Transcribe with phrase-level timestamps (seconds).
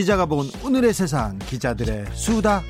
[0.00, 2.62] 기자가 본 오늘의 세상, 기자들의 수다.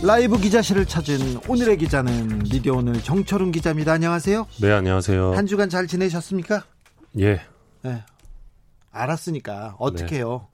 [0.00, 3.94] 라이브 기자실을 찾은 오늘의 기자는 미디어 오늘 정철훈 기자입니다.
[3.94, 4.46] 안녕하세요.
[4.60, 5.32] 네, 안녕하세요.
[5.32, 6.62] 한 주간 잘 지내셨습니까?
[7.18, 7.40] 예.
[7.82, 8.04] 네.
[8.92, 10.46] 알았으니까 어떻게 해요?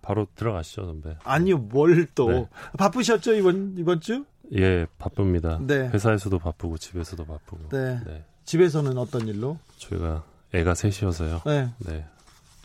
[0.00, 1.18] 바로 들어가시죠, 선배.
[1.24, 2.30] 아니요, 뭘 또.
[2.30, 2.48] 네.
[2.78, 4.24] 바쁘셨죠, 이번, 이번 주?
[4.54, 5.58] 예, 바쁩니다.
[5.60, 5.90] 네.
[5.90, 7.68] 회사에서도 바쁘고 집에서도 바쁘고.
[7.68, 8.24] 네.
[8.46, 9.58] 집에서는 어떤 일로?
[9.76, 11.42] 저희가 애가 셋이어서요.
[11.44, 11.68] 네.
[11.80, 12.06] 네.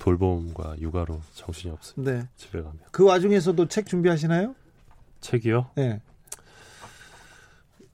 [0.07, 2.11] 돌봄과 육아로 정신이 없습니다.
[2.11, 2.27] 네.
[2.35, 2.77] 집에 가면.
[2.91, 4.53] 그 와중에서도 책 준비하시나요?
[5.21, 5.69] 책이요?
[5.75, 6.01] 네.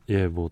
[0.09, 0.49] 예, 뭐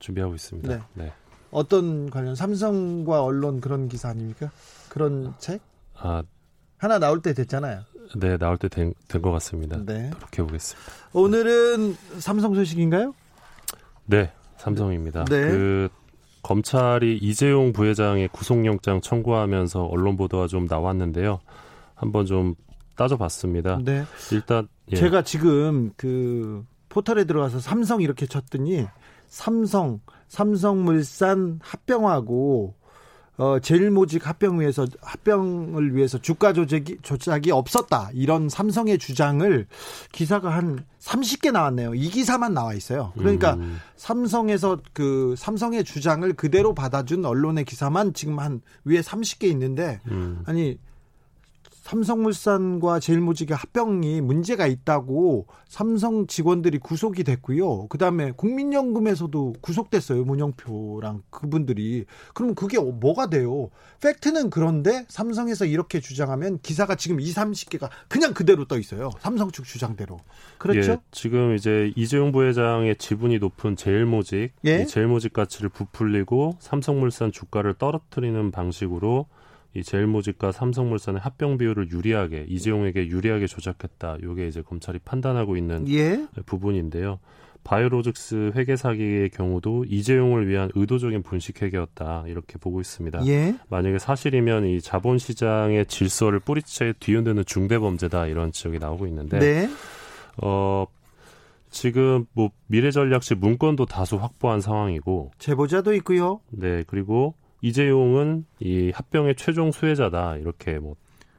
[0.00, 0.68] 준비하고 있습니다.
[0.68, 0.82] 네.
[0.94, 1.12] 네.
[1.52, 4.50] 어떤 관련 삼성과 언론 그런 기사 아닙니까?
[4.88, 5.60] 그런 책
[5.94, 6.24] 아,
[6.76, 7.82] 하나 나올 때 됐잖아요.
[8.16, 9.76] 네, 나올 때 된 것 같습니다.
[9.84, 10.10] 네.
[10.10, 10.90] 노력해 보겠습니다.
[11.12, 13.14] 오늘은 삼성 소식인가요?
[14.06, 15.24] 네, 삼성입니다.
[15.26, 15.50] 네.
[15.50, 15.88] 그
[16.46, 21.40] 검찰이 이재용 부회장의 구속영장 청구하면서 언론 보도가 좀 나왔는데요.
[21.96, 22.54] 한번 좀
[22.94, 23.80] 따져봤습니다.
[23.84, 24.04] 네.
[24.30, 24.96] 일단 예.
[24.96, 28.86] 제가 지금 그 포털에 들어가서 삼성 이렇게 쳤더니
[29.26, 32.75] 삼성, 삼성물산 합병하고
[33.38, 38.10] 어 제일모직 합병 위해서 합병을 위해서 주가 조작이 조작이 없었다.
[38.14, 39.66] 이런 삼성의 주장을
[40.12, 41.94] 기사가 한 30개 나왔네요.
[41.94, 43.12] 이 기사만 나와 있어요.
[43.16, 43.78] 그러니까 음.
[43.96, 50.42] 삼성에서 그 삼성의 주장을 그대로 받아준 언론의 기사만 지금 한 위에 30개 있는데 음.
[50.46, 50.78] 아니
[51.86, 57.86] 삼성물산과 제일모직의 합병이 문제가 있다고 삼성 직원들이 구속이 됐고요.
[57.86, 60.24] 그다음에 국민연금에서도 구속됐어요.
[60.24, 62.06] 문영표랑 그분들이.
[62.34, 63.70] 그럼 그게 뭐가 돼요?
[64.02, 69.10] 팩트는 그런데 삼성에서 이렇게 주장하면 기사가 지금 2, 30개가 그냥 그대로 떠 있어요.
[69.20, 70.18] 삼성 측 주장대로.
[70.58, 70.92] 그렇죠?
[70.92, 74.82] 예, 지금 이제 이재용 부회장의 지분이 높은 제일모직, 예?
[74.82, 79.26] 이 제일모직 가치를 부풀리고 삼성물산 주가를 떨어뜨리는 방식으로
[79.76, 84.16] 이 제일모직과 삼성물산의 합병 비율을 유리하게 이재용에게 유리하게 조작했다.
[84.22, 86.26] 이게 이제 검찰이 판단하고 있는 예.
[86.46, 87.18] 부분인데요.
[87.62, 93.26] 바이오로직스 회계 사기의 경우도 이재용을 위한 의도적인 분식 회계였다 이렇게 보고 있습니다.
[93.26, 93.56] 예.
[93.68, 99.68] 만약에 사실이면 이 자본시장의 질서를 뿌리채 뒤흔드는 중대 범죄다 이런 지적이 나오고 있는데 네.
[100.42, 100.86] 어
[101.70, 106.40] 지금 뭐 미래전략실 문건도 다수 확보한 상황이고 제보자도 있고요.
[106.50, 110.96] 네 그리고 이재용은 이 합병의 최종 수혜자다 이렇게 뭐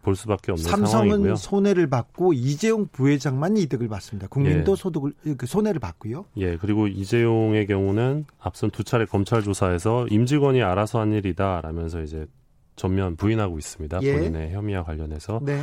[0.07, 1.35] 볼 수밖에 없는 삼성은 상황이고요.
[1.35, 4.29] 손해를 받고 이재용 부회장만 이득을 받습니다.
[4.29, 4.75] 국민도 예.
[4.77, 6.23] 소득을 그 손해를 받고요.
[6.37, 12.25] 예, 그리고 이재용의 경우는 앞선 두 차례 검찰 조사에서 임직원이 알아서 한 일이다라면서 이제
[12.77, 13.99] 전면 부인하고 있습니다.
[14.03, 14.13] 예.
[14.13, 15.41] 본인의 혐의와 관련해서.
[15.43, 15.61] 네.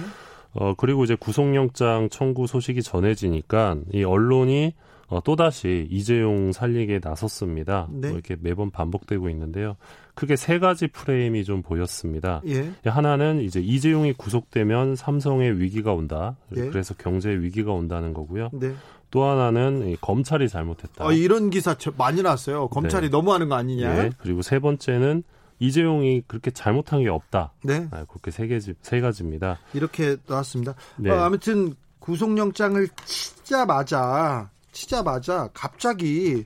[0.52, 4.74] 어, 그리고 이제 구속영장 청구 소식이 전해지니까 이 언론이
[5.08, 7.88] 어, 또다시 이재용 살리기에 나섰습니다.
[7.90, 8.08] 네.
[8.08, 9.76] 뭐 이렇게 매번 반복되고 있는데요.
[10.14, 12.40] 크게 세 가지 프레임이 좀 보였습니다.
[12.46, 12.72] 예.
[12.84, 16.36] 하나는 이제 이재용이 구속되면 삼성의 위기가 온다.
[16.56, 16.68] 예.
[16.68, 18.50] 그래서 경제 위기가 온다는 거고요.
[18.52, 18.74] 네.
[19.10, 21.04] 또 하나는 이 검찰이 잘못했다.
[21.06, 22.68] 어, 이런 기사 저- 많이 나왔어요.
[22.68, 23.10] 검찰이 네.
[23.10, 24.04] 너무하는 거 아니냐?
[24.04, 24.10] 예.
[24.18, 25.22] 그리고 세 번째는
[25.60, 27.52] 이재용이 그렇게 잘못한 게 없다.
[27.62, 27.86] 네.
[27.92, 29.58] 아, 그렇게 세 가지 세 가지입니다.
[29.72, 30.74] 이렇게 나왔습니다.
[30.96, 31.10] 네.
[31.10, 36.44] 어, 아무튼 구속영장을 치자마자 치자마자 갑자기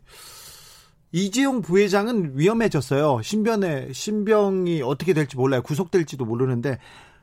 [1.10, 3.22] 이재용 부회장은 위험해졌어요.
[3.22, 5.62] 신변에 신병이 어떻게 될지 몰라요.
[5.62, 6.78] 구속될지도 모르는데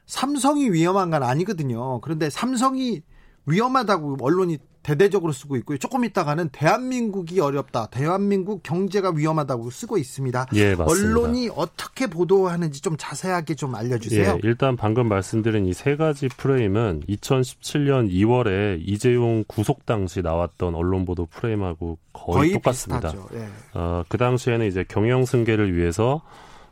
[0.08, 2.02] 삼성이 위험한 건 아니거든요.
[2.02, 3.04] 그런데 삼성이
[3.46, 5.80] 위험하다고 언론이 대대적으로 쓰고 있고요.
[5.80, 7.88] 조금 있다가는 대한민국이 어렵다.
[7.88, 10.46] 대한민국 경제가 위험하다고 쓰고 있습니다.
[10.54, 10.86] 예, 맞습니다.
[10.86, 14.34] 언론이 어떻게 보도하는지 좀 자세하게 좀 알려주세요.
[14.34, 21.04] 예, 일단 방금 말씀드린 이 세 가지 프레임은 2017년 2월에 이재용 구속 당시 나왔던 언론
[21.06, 23.12] 보도 프레임하고 거의, 똑같습니다.
[23.12, 23.30] 비슷하죠.
[23.36, 23.48] 예.
[23.74, 26.22] 어, 그 당시에는 이제 경영 승계를 위해서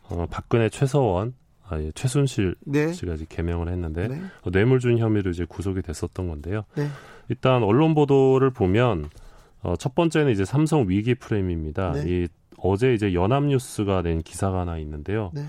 [0.03, 1.33] 어, 박근혜 최서원,
[1.67, 2.93] 아, 예, 최순실 네.
[2.93, 4.21] 씨가 이제 개명을 했는데 네.
[4.41, 6.63] 어, 뇌물준 혐의로 이제 구속이 됐었던 건데요.
[6.75, 6.87] 네.
[7.29, 9.09] 일단 언론 보도를 보면
[9.61, 11.93] 어, 첫 번째는 이제 삼성 위기 프레임입니다.
[11.93, 12.03] 네.
[12.07, 12.27] 이
[12.57, 15.31] 어제 이제 연합뉴스가 낸 기사가 하나 있는데요.
[15.33, 15.45] 네.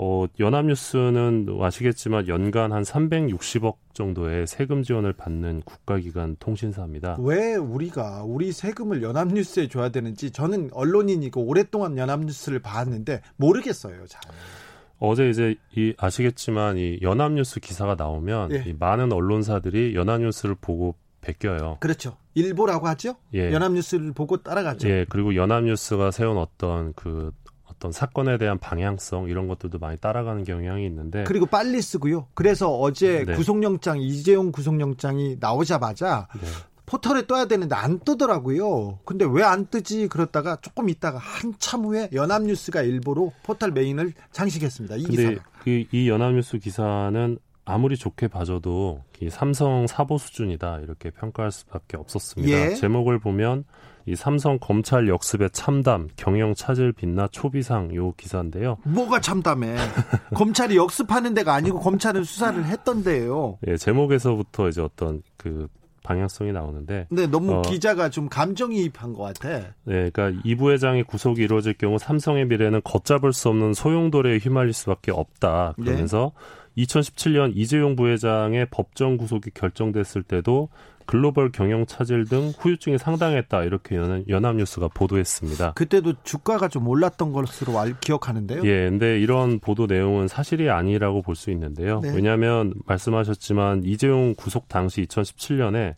[0.00, 7.16] 어, 연합뉴스는 아시겠지만 연간 한 360억 정도의 세금 지원을 받는 국가기관 통신사입니다.
[7.18, 14.06] 왜 우리가 우리 세금을 연합뉴스에 줘야 되는지 저는 언론인이고 오랫동안 연합뉴스를 봤는데 모르겠어요.
[14.06, 14.22] 잘.
[14.98, 18.64] 어제 이제 이 아시겠지만 이 연합뉴스 기사가 나오면 예.
[18.66, 21.78] 이 많은 언론사들이 연합뉴스를 보고 베껴요.
[21.80, 22.16] 그렇죠.
[22.34, 23.16] 일보라고 하죠.
[23.34, 23.52] 예.
[23.52, 24.88] 연합뉴스를 보고 따라가죠.
[24.88, 27.32] 예, 그리고 연합뉴스가 세운 어떤 그
[27.64, 32.26] 어떤 사건에 대한 방향성 이런 것들도 많이 따라가는 경향이 있는데 그리고 빨리 쓰고요.
[32.34, 33.34] 그래서 어제 네.
[33.34, 36.46] 구속영장 이재용 구속영장이 나오자마자 네.
[36.88, 38.98] 포털에 떠야 되는데 안 뜨더라고요.
[39.04, 40.08] 근데 왜 안 뜨지?
[40.08, 44.96] 그렇다가 조금 있다가 한참 후에 연합뉴스가 일보로 포털 메인을 장식했습니다.
[44.96, 45.30] 이 기사.
[45.64, 52.70] 그 이 연합뉴스 기사는 아무리 좋게 봐줘도 이 삼성 사보 수준이다 이렇게 평가할 수밖에 없었습니다.
[52.70, 52.74] 예.
[52.74, 53.64] 제목을 보면
[54.06, 58.78] 이 삼성 검찰 역습의 참담 경영 차질 빛나 초비상 요 기사인데요.
[58.84, 59.76] 뭐가 참담해.
[60.34, 63.58] 검찰이 역습하는 데가 아니고 검찰은 수사를 했던데요.
[63.66, 65.68] 예, 제목에서부터 이제 어떤 그
[66.08, 67.62] 방향성이 나오는데 근데 너무 어.
[67.62, 69.48] 기자가 좀 감정이입한 것 같아.
[69.84, 75.12] 네, 그러니까 이 부회장의 구속이 이루어질 경우 삼성의 미래는 걷잡을 수 없는 소용돌이에 휘말릴 수밖에
[75.12, 75.74] 없다.
[75.76, 76.32] 그러면서
[76.78, 80.70] 2017년 이재용 부회장의 법정 구속이 결정됐을 때도
[81.08, 83.62] 글로벌 경영 차질 등 후유증이 상당했다.
[83.64, 85.72] 이렇게 연, 연합뉴스가 보도했습니다.
[85.72, 88.62] 그때도 주가가 좀 올랐던 것으로 알, 기억하는데요.
[88.66, 92.00] 예, 근데 이런 보도 내용은 사실이 아니라고 볼 수 있는데요.
[92.00, 92.12] 네.
[92.14, 95.94] 왜냐하면 말씀하셨지만 이재용 구속 당시 2017년에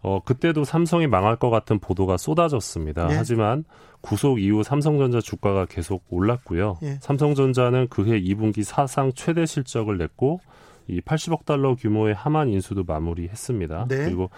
[0.00, 3.06] 어 그때도 삼성이 망할 것 같은 보도가 쏟아졌습니다.
[3.06, 3.16] 네.
[3.16, 3.64] 하지만
[4.00, 6.78] 구속 이후 삼성전자 주가가 계속 올랐고요.
[6.82, 6.98] 예.
[7.00, 10.40] 삼성전자는 그해 2분기 사상 최대 실적을 냈고
[10.88, 13.86] 이 80억 달러 규모의 하만 인수도 마무리했습니다.
[13.88, 14.04] 네.
[14.04, 14.30] 그리고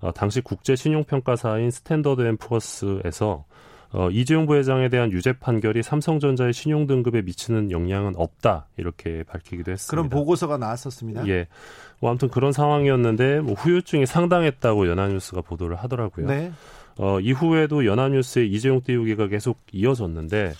[0.00, 3.44] 어, 당시 국제 신용평가사인 스탠더드 앤 푸어스에서
[3.92, 9.90] 어, 이재용 부회장에 대한 유죄 판결이 삼성전자의 신용 등급에 미치는 영향은 없다 이렇게 밝히기도 했습니다.
[9.90, 11.26] 그런 보고서가 나왔었습니다.
[11.28, 11.46] 예.
[12.00, 16.26] 뭐 아무튼 그런 상황이었는데 뭐 후유증이 상당했다고 연합뉴스가 보도를 하더라고요.
[16.26, 16.52] 네.
[16.98, 20.52] 어, 이후에도 연합뉴스의 이재용 띄우기가 계속 이어졌는데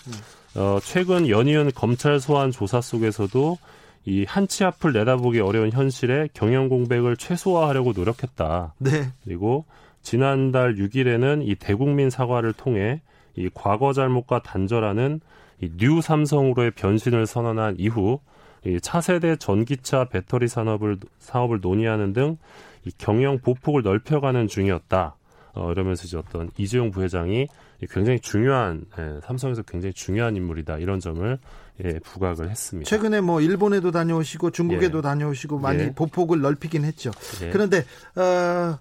[0.54, 3.58] 어, 최근 연이은 검찰 소환 조사 속에서도
[4.06, 8.74] 이 한치 앞을 내다보기 어려운 현실에 경영 공백을 최소화하려고 노력했다.
[8.78, 9.12] 네.
[9.24, 9.66] 그리고
[10.00, 13.02] 지난달 6일에는 이 대국민 사과를 통해
[13.36, 15.20] 이 과거 잘못과 단절하는
[15.60, 18.20] 이 뉴 삼성으로의 변신을 선언한 이후
[18.64, 22.38] 이 차세대 전기차 배터리 산업을 사업을 논의하는 등
[22.86, 25.16] 이 경영 보폭을 넓혀가는 중이었다.
[25.54, 27.48] 어, 이러면서 이제 어떤 이재용 부회장이
[27.90, 31.38] 굉장히 중요한 예, 삼성에서 굉장히 중요한 인물이다 이런 점을
[31.84, 32.88] 예, 부각을 했습니다.
[32.88, 35.02] 최근에 뭐 일본에도 다녀오시고 중국에도 예.
[35.02, 35.93] 다녀오시고 많이 예.
[35.93, 37.11] 보폭을 넓히긴 했죠.
[37.43, 37.50] 예.
[37.50, 37.84] 그런데
[38.17, 38.78] 어,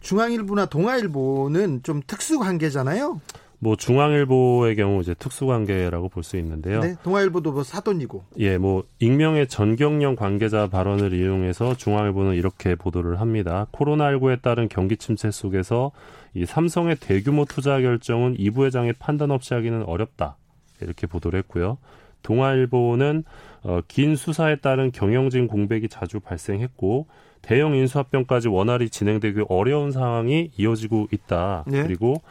[0.00, 3.20] 중앙일보나 동아일보는 좀 특수 관계잖아요.
[3.60, 6.80] 뭐 중앙일보의 경우 이제 특수관계라고 볼 수 있는데요.
[6.80, 6.96] 네.
[7.04, 8.24] 동아일보도 뭐 사돈이고.
[8.38, 13.68] 예, 뭐 익명의 전경련 관계자 발언을 이용해서 중앙일보는 이렇게 보도를 합니다.
[13.70, 15.92] 코로나19에 따른 경기 침체 속에서
[16.34, 20.36] 이 삼성의 대규모 투자 결정은 이 부회장의 판단 없이 하기는 어렵다.
[20.80, 21.78] 이렇게 보도를 했고요.
[22.22, 23.24] 동아일보는
[23.64, 27.06] 어, 긴 수사에 따른 경영진 공백이 자주 발생했고
[27.42, 31.64] 대형 인수합병까지 원활히 진행되기 어려운 상황이 이어지고 있다.
[31.66, 31.82] 네.
[31.82, 32.22] 그리고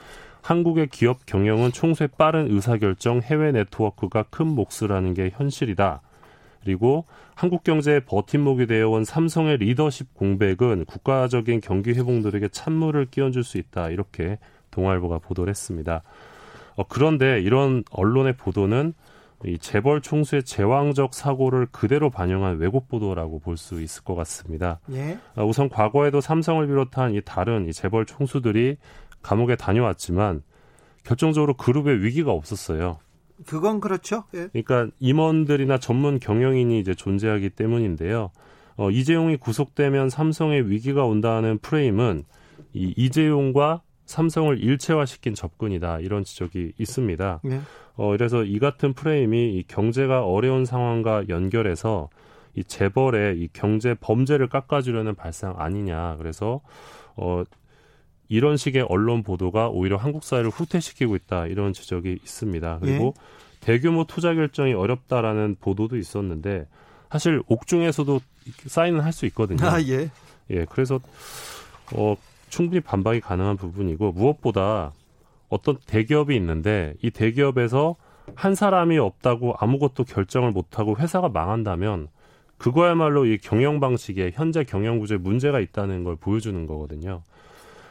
[0.41, 6.01] 한국의 기업 경영은 총수의 빠른 의사결정, 해외 네트워크가 큰 몫을 게 현실이다.
[6.63, 7.05] 그리고
[7.35, 13.89] 한국 경제의 버팀목이 되어온 삼성의 리더십 공백은 국가적인 경기 회복들에게 찬물을 끼얹을 수 있다.
[13.89, 14.37] 이렇게
[14.71, 16.01] 동아일보가 보도를 했습니다.
[16.75, 18.93] 어, 그런데 이런 언론의 보도는
[19.45, 24.79] 이 재벌 총수의 제왕적 사고를 그대로 반영한 왜곡 보도라고 볼 수 있을 것 같습니다.
[24.91, 25.17] 예.
[25.35, 28.77] 아, 우선 과거에도 삼성을 비롯한 이 다른 이 재벌 총수들이
[29.21, 30.41] 감옥에 다녀왔지만
[31.03, 32.99] 결정적으로 그룹에 위기가 없었어요.
[33.45, 34.23] 그건 그렇죠.
[34.35, 34.47] 예.
[34.53, 38.31] 그러니까 임원들이나 전문 경영인이 이제 존재하기 때문인데요.
[38.77, 42.23] 어, 이재용이 구속되면 삼성의 위기가 온다는 프레임은
[42.73, 47.41] 이 이재용과 삼성을 일체화시킨 접근이다 이런 지적이 있습니다.
[47.45, 47.61] 예.
[48.01, 52.09] 어, 그래서 이 같은 프레임이 이 경제가 어려운 상황과 연결해서
[52.55, 56.15] 이 재벌의 이 경제 범죄를 깎아주려는 발상 아니냐.
[56.17, 56.61] 그래서
[57.15, 57.43] 어,
[58.27, 62.79] 이런 식의 언론 보도가 오히려 한국 사회를 후퇴시키고 있다 이런 지적이 있습니다.
[62.81, 63.13] 그리고
[63.59, 66.65] 대규모 투자 결정이 어렵다라는 보도도 있었는데
[67.11, 68.19] 사실 옥중에서도
[68.65, 69.63] 사인은 할 수 있거든요.
[69.63, 70.09] 아, 예.
[70.49, 70.99] 예, 그래서
[71.93, 72.15] 어
[72.49, 74.91] 충분히 반박이 가능한 부분이고 무엇보다
[75.51, 77.97] 어떤 대기업이 있는데 이 대기업에서
[78.35, 82.07] 한 사람이 없다고 아무것도 결정을 못하고 회사가 망한다면
[82.57, 87.23] 그거야말로 이 경영 방식에 현재 경영 구조에 문제가 있다는 걸 보여주는 거거든요.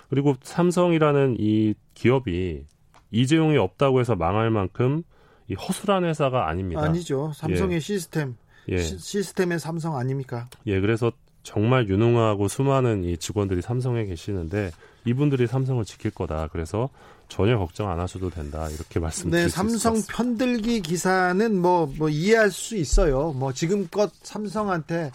[0.09, 2.65] 그리고 삼성이라는 이 기업이
[3.11, 5.03] 이재용이 없다고 해서 망할 만큼
[5.47, 6.83] 이 허술한 회사가 아닙니다.
[6.83, 7.33] 아니죠.
[7.35, 8.37] 삼성의 시스템.
[8.69, 8.79] 예.
[8.79, 10.49] 시, 시스템의 삼성 아닙니까?
[10.67, 11.13] 예, 그래서
[11.43, 14.71] 정말 유능하고 수많은 이 직원들이 삼성에 계시는데
[15.05, 16.49] 이분들이 삼성을 지킬 거다.
[16.53, 16.91] 그래서
[17.29, 20.03] 전혀 걱정 안 하셔도 된다 이렇게 말씀드릴 네, 수 삼성.
[20.11, 23.33] 편들기 기사는 뭐, 뭐 이해할 수 있어요.
[23.33, 25.13] 뭐 지금껏 삼성한테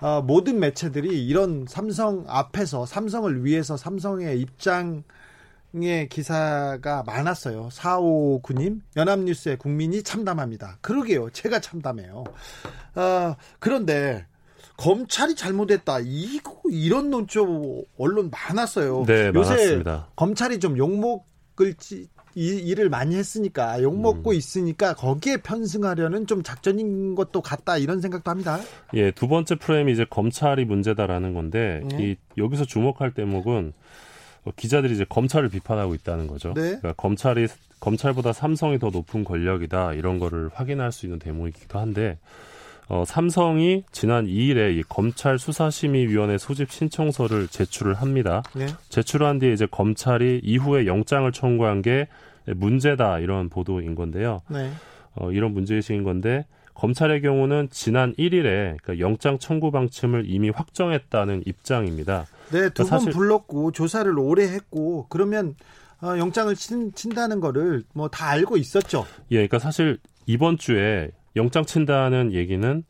[0.00, 5.04] 어, 모든 매체들이 이런 삼성 앞에서 삼성을 위해서 삼성의 입장
[5.74, 7.70] 의 기사가 많았어요.
[7.72, 10.76] 459님, 연합뉴스의 국민이 참담합니다.
[10.82, 11.30] 그러게요.
[11.30, 12.24] 제가 참담해요.
[12.96, 14.26] 어, 그런데
[14.76, 15.98] 검찰이 잘못했다.
[16.00, 19.04] 이거 이런 논조 언론 많았어요.
[19.06, 20.08] 네, 요새 많았습니다.
[20.16, 24.34] 검찰이 좀 욕먹을 지- 이, 일을 많이 했으니까 욕먹고 음.
[24.34, 28.58] 있으니까 거기에 편승하려는 좀 작전인 것도 같다 이런 생각도 합니다.
[28.94, 31.98] 예, 두 번째 프레임이 이제 검찰이 문제다라는 건데 네.
[32.02, 33.74] 이 여기서 주목할 대목은
[34.44, 36.48] 어, 기자들이 이제 검찰을 비판하고 있다는 거죠.
[36.54, 36.62] 네.
[36.62, 37.48] 그러니까 검찰이
[37.80, 42.18] 검찰보다 삼성이 더 높은 권력이다 이런 거를 확인할 수 있는 대목이기도 한데
[42.88, 48.42] 어, 삼성이 지난 2일에 이 검찰 수사심의위원회 소집 신청서를 제출을 합니다.
[48.54, 48.66] 네.
[48.88, 52.08] 제출한 뒤에 이제 검찰이 이후에 영장을 청구한 게
[52.46, 54.42] 문제다 이런 보도인 건데요.
[54.48, 54.70] 네.
[55.14, 62.26] 어, 이런 문제의식인 건데 검찰의 경우는 지난 1일에 그러니까 영장 청구 방침을 이미 확정했다는 입장입니다.
[62.50, 65.54] 네, 두번 사실- 불렀고 조사를 오래 했고 그러면
[66.02, 69.06] 어, 영장을 친, 친다는 거를 뭐 다 알고 있었죠.
[69.30, 72.82] 예, 그러니까 사실 이번 주에 영장 친다는 얘기는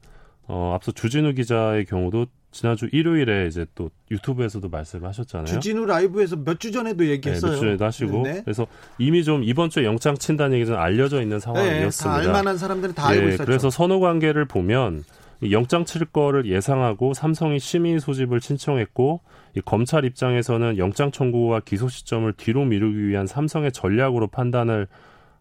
[0.49, 5.47] 어, 앞서 주진우 기자의 경우도 지난주 일요일에 이제 또 유튜브에서도 말씀을 하셨잖아요.
[5.47, 7.53] 주진우 라이브에서 몇 주 전에도 네, 얘기했어요.
[7.53, 8.43] 몇 주에도 하시고 네, 네.
[8.45, 8.67] 그래서
[8.99, 12.11] 이미 좀 이번 주에 영장 친다는 얘기 좀 알려져 있는 네, 상황이었습니다.
[12.21, 13.45] 다 알만한 사람들은 다 알고 예, 있었죠.
[13.47, 15.03] 그래서 선호 관계를 보면
[15.41, 19.23] 이 영장 칠 거를 예상하고 삼성이 심의 소집을 신청했고
[19.57, 24.89] 이 검찰 입장에서는 영장 청구와 기소 시점을 뒤로 미루기 위한 삼성의 전략으로 판단을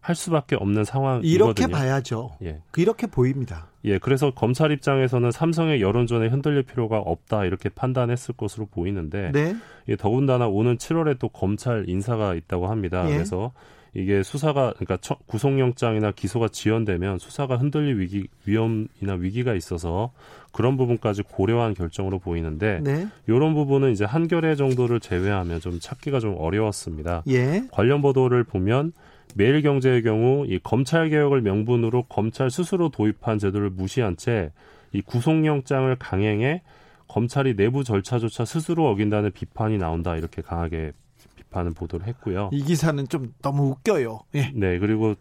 [0.02, 1.32] 할 수밖에 없는 상황이거든요.
[1.32, 2.32] 이렇게 봐야죠.
[2.42, 2.60] 예.
[2.76, 3.68] 이렇게 보입니다.
[3.84, 9.56] 예, 그래서 검찰 입장에서는 삼성의 여론전에 흔들릴 필요가 없다 이렇게 판단했을 것으로 보이는데 네.
[9.88, 13.04] 예, 더군다나 오는 7월에 또 검찰 인사가 있다고 합니다.
[13.08, 13.14] 예.
[13.14, 13.52] 그래서
[13.94, 20.12] 이게 수사가 그러니까 처- 구속영장이나 기소가 지연되면 수사가 흔들릴 위기 위험이나 위기가 있어서
[20.50, 23.06] 그런 부분까지 고려한 결정으로 보이는데 네.
[23.28, 27.22] 이런 부분은 이제 한겨레 정도를 제외하면 좀 찾기가 좀 어려웠습니다.
[27.28, 27.64] 예.
[27.70, 28.92] 관련 보도를 보면
[29.34, 34.50] 매일경제의 경우 이 검찰 개혁을 명분으로 검찰 스스로 도입한 제도를 무시한 채
[34.92, 36.62] 이 구속영장을 강행해
[37.08, 40.92] 검찰이 내부 절차조차 스스로 어긴다는 비판이 나온다 이렇게 강하게
[41.36, 42.50] 비판을 보도를 했고요.
[42.52, 44.20] 이 기사는 좀 너무 웃겨요.
[44.34, 44.50] 예.
[44.54, 45.14] 네 그리고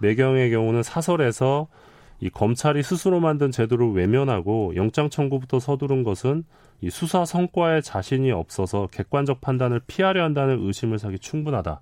[0.00, 1.68] 매경의 경우는 사설에서
[2.20, 6.44] 이 검찰이 스스로 만든 제도를 외면하고 영장 청구부터 서두른 것은
[6.80, 11.80] 이 수사 성과에 자신이 없어서 객관적 판단을 피하려 한다는 의심을 사기 충분하다.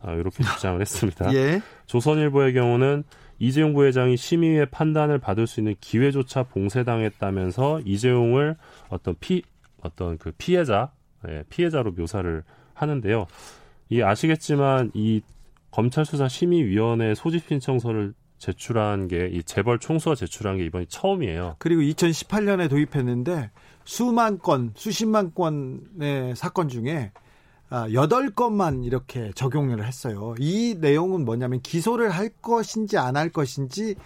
[0.00, 1.32] 아, 이렇게 주장을 했습니다.
[1.34, 1.60] 예.
[1.86, 3.04] 조선일보의 경우는
[3.38, 8.56] 이재용 부회장이 심의의 판단을 받을 수 있는 기회조차 봉쇄당했다면서 이재용을
[8.88, 9.42] 어떤 피
[9.82, 10.90] 어떤 그 피해자
[11.28, 12.42] 예, 피해자로 묘사를
[12.74, 13.26] 하는데요.
[13.88, 15.20] 이 아시겠지만 이
[15.70, 21.56] 검찰 수사 심의위원회 소집 신청서를 제출한 게 이 재벌 총수가 제출한 게 이번이 처음이에요.
[21.58, 23.50] 그리고 2018년에 도입했는데
[23.84, 27.12] 수만 건, 수십만 건의 사건 중에
[27.68, 30.34] 아, 8건만 이렇게 적용을 했어요.
[30.38, 33.96] 이 내용은 뭐냐면 기소를 할 것인지 안 할 것인지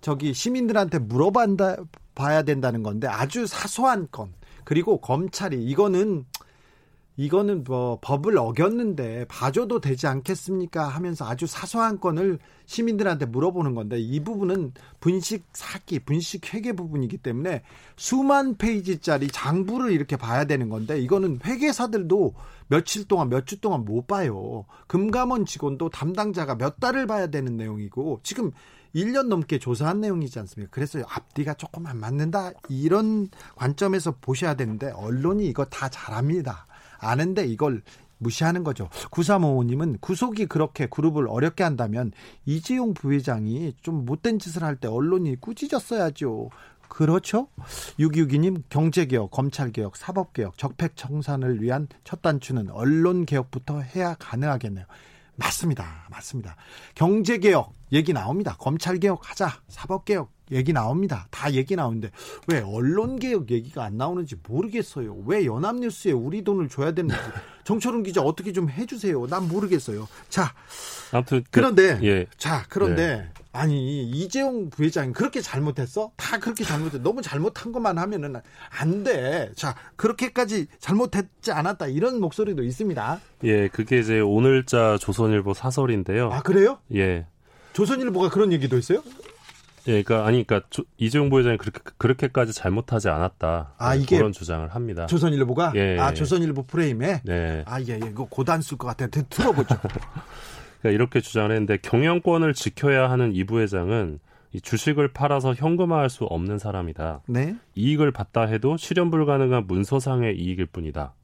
[0.00, 1.76] 저기 시민들한테 물어봐야
[2.14, 4.34] 봐야 된다는 건데 아주 사소한 건.
[4.64, 6.26] 그리고 검찰이 이거는
[7.18, 14.20] 이거는 뭐 법을 어겼는데 봐줘도 되지 않겠습니까 하면서 아주 사소한 건을 시민들한테 물어보는 건데 이
[14.20, 17.62] 부분은 분식 사기, 분식 회계 부분이기 때문에
[17.96, 22.34] 수만 페이지짜리 장부를 이렇게 봐야 되는 건데 이거는 회계사들도
[22.68, 24.66] 며칠 동안 몇 주 동안 못 봐요.
[24.86, 28.52] 금감원 직원도 담당자가 몇 달을 봐야 되는 내용이고 지금
[28.94, 30.70] 1년 넘게 조사한 내용이지 않습니까?
[30.70, 32.52] 그래서 앞뒤가 조금 안 맞는다.
[32.68, 36.67] 이런 관점에서 보셔야 되는데 언론이 이거 다 잘합니다.
[36.98, 37.82] 아는데 이걸
[38.18, 38.88] 무시하는 거죠.
[39.10, 42.12] 9355님은 구속이 그렇게 그룹을 어렵게 한다면
[42.46, 46.50] 이재용 부회장이 좀 못된 짓을 할 때 언론이 꾸짖었어야죠.
[46.88, 47.48] 그렇죠?
[48.00, 54.86] 662님 경제개혁, 검찰개혁, 사법개혁, 적폐청산을 위한 첫 단추는 언론개혁부터 해야 가능하겠네요.
[55.36, 56.06] 맞습니다.
[56.10, 56.56] 맞습니다.
[56.94, 58.56] 경제개혁 얘기 나옵니다.
[58.58, 59.60] 검찰 개혁 하자.
[59.68, 61.26] 사법 개혁 얘기 나옵니다.
[61.30, 62.10] 다 얘기 나오는데
[62.46, 65.16] 왜 언론 개혁 얘기가 안 나오는지 모르겠어요.
[65.26, 67.14] 왜 연합뉴스에 우리 돈을 줘야 되는지
[67.64, 69.26] 정철훈 기자 어떻게 좀 해주세요.
[69.26, 70.08] 난 모르겠어요.
[70.30, 70.54] 자
[71.12, 72.26] 아무튼 그- 그런데 예.
[72.38, 76.12] 자 그런데 아니 이재용 부회장이 그렇게 잘못했어?
[76.16, 76.98] 다 그렇게 잘못해.
[76.98, 78.36] 너무 잘못한 것만 하면은
[78.80, 79.50] 안 돼.
[79.54, 83.20] 자 그렇게까지 잘못했지 않았다 이런 목소리도 있습니다.
[83.44, 86.30] 예, 그게 이제 오늘자 조선일보 사설인데요.
[86.32, 86.78] 아 그래요?
[86.94, 87.26] 예.
[87.82, 89.00] 조선일보가 그런 얘기도 했어요?
[89.86, 93.74] 예, 그러니까 아니, 그러니까 조- 이재용 부회장이 그렇게 그렇게까지 잘못하지 않았다.
[93.78, 95.06] 아, 네, 이게 그런 주장을 합니다.
[95.06, 96.14] 조선일보가 예, 아 예.
[96.14, 97.62] 조선일보 프레임에 네.
[97.66, 99.08] 아 예 예 이거 고단 쓸것 같아요.
[99.10, 99.76] 들- 들어보죠.
[100.82, 104.18] 그러니까 이렇게 주장을 했는데 경영권을 지켜야 하는 이 부회장은
[104.52, 107.20] 이 주식을 팔아서 현금화할 수 없는 사람이다.
[107.28, 107.54] 네.
[107.76, 111.14] 이익을 받다 해도 실현 불가능한 문서상의 이익일 뿐이다.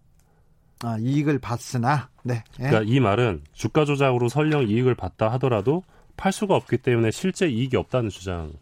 [0.85, 2.45] 아, 이익을 받으나, 네.
[2.61, 2.69] 예.
[2.69, 5.83] 그러니까 이 말은 주가 조작으로 설령 이익을 받다 하더라도
[6.17, 8.53] 팔 수가 없기 때문에 실제 이익이 없다는 주장.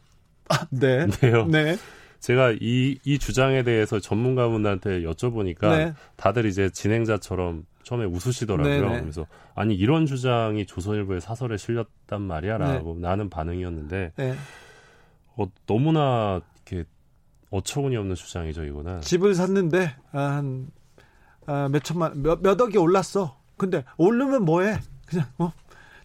[0.48, 1.06] 아, 네.
[1.20, 1.46] 네요.
[1.46, 1.76] 네.
[2.20, 5.94] 제가 이, 이 주장에 대해서 전문가분들한테 여쭤보니까 네.
[6.16, 8.90] 다들 이제 진행자처럼 처음에 웃으시더라고요.
[8.90, 9.00] 네.
[9.00, 13.00] 그래서 아니 이런 주장이 조선일보의 사설에 실렸단 말이야라고 네.
[13.00, 14.34] 나는 반응이었는데 네.
[15.36, 16.88] 어, 너무나 이렇게
[17.50, 19.00] 어처구니 없는 주장이죠 이거는.
[19.00, 20.70] 집을 샀는데 한
[21.46, 23.36] 아, 몇 천만 몇, 몇 억이 올랐어.
[23.56, 24.78] 근데 오르면 뭐해?
[25.06, 25.52] 그냥 어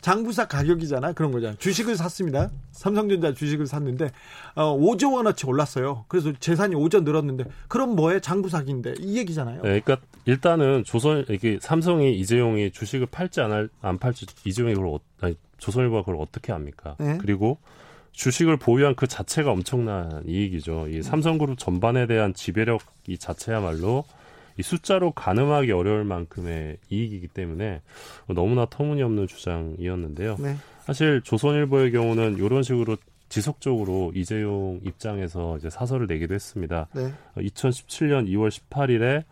[0.07, 1.11] 장부사 가격이잖아.
[1.11, 1.53] 그런 거잖아.
[1.57, 2.49] 주식을 샀습니다.
[2.71, 4.11] 삼성전자 주식을 샀는데
[4.55, 6.05] 어, 5조 원어치 올랐어요.
[6.07, 8.21] 그래서 재산이 5조 늘었는데 그럼 뭐해?
[8.21, 9.63] 장부사기인데 이 얘기잖아요.
[9.63, 14.99] 네, 그러니까 일단은 조선 이게 삼성이 이재용이 주식을 팔지 안, 안 팔지 이재용이 그걸 어,
[15.19, 16.95] 아니, 조선일보가 그걸 어떻게 합니까?
[16.99, 17.17] 네.
[17.19, 17.57] 그리고
[18.13, 20.87] 주식을 보유한 그 자체가 엄청난 이익이죠.
[20.87, 24.05] 이 삼성그룹 전반에 대한 지배력 이 자체야말로
[24.57, 27.81] 이 숫자로 가늠하기 어려울 만큼의 이익이기 때문에
[28.27, 30.37] 너무나 터무니없는 주장이었는데요.
[30.39, 30.55] 네.
[30.81, 32.97] 사실 조선일보의 경우는 이런 식으로
[33.29, 36.87] 지속적으로 이재용 입장에서 이제 사설을 내기도 했습니다.
[36.95, 37.11] 네.
[37.37, 39.23] 2017년 2월 18일에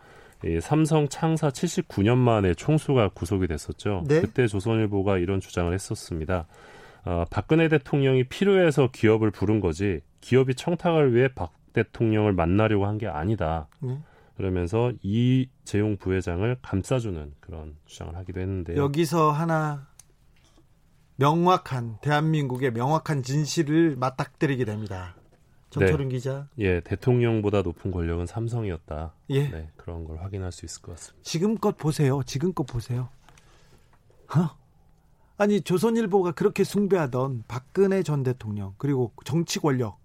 [0.44, 4.04] 이 삼성 창사 79년 만에 총수가 구속이 됐었죠.
[4.06, 4.20] 네.
[4.20, 6.46] 그때 조선일보가 이런 주장을 했었습니다.
[7.06, 13.06] 어, 박근혜 대통령이 필요해서 기업을 부른 거지 기업이 청탁을 위해 박 대통령을 만나려고 한 게
[13.06, 13.66] 아니다.
[13.80, 13.98] 네.
[14.36, 18.76] 그러면서 이재용 부회장을 감싸주는 그런 주장을 하기도 했는데요.
[18.76, 19.88] 여기서 하나
[21.16, 25.16] 명확한 대한민국의 명확한 진실을 맞닥뜨리게 됩니다.
[25.70, 26.14] 정철은 네.
[26.14, 26.48] 기자.
[26.58, 29.14] 예, 대통령보다 높은 권력은 삼성이었다.
[29.30, 29.48] 예.
[29.48, 31.22] 네, 그런 걸 확인할 수 있을 것 같습니다.
[31.22, 32.22] 지금껏 보세요.
[32.24, 33.08] 지금껏 보세요.
[34.34, 34.56] 어?
[35.38, 39.98] 아니 조선일보가 그렇게 숭배하던 박근혜 전 대통령 그리고 정치 권력,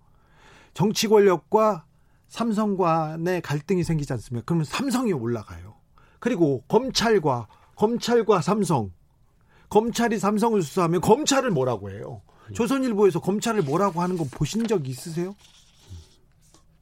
[0.73, 1.85] 정치 권력과
[2.31, 4.45] 삼성 간의 갈등이 생기지 않습니까?
[4.45, 5.75] 그러면 삼성이 올라가요.
[6.19, 8.91] 그리고 검찰과 검찰과 삼성
[9.67, 12.21] 검찰이 삼성을 수사하면 검찰을 뭐라고 해요?
[12.53, 15.35] 조선일보에서 검찰을 뭐라고 하는 거 보신 적 있으세요?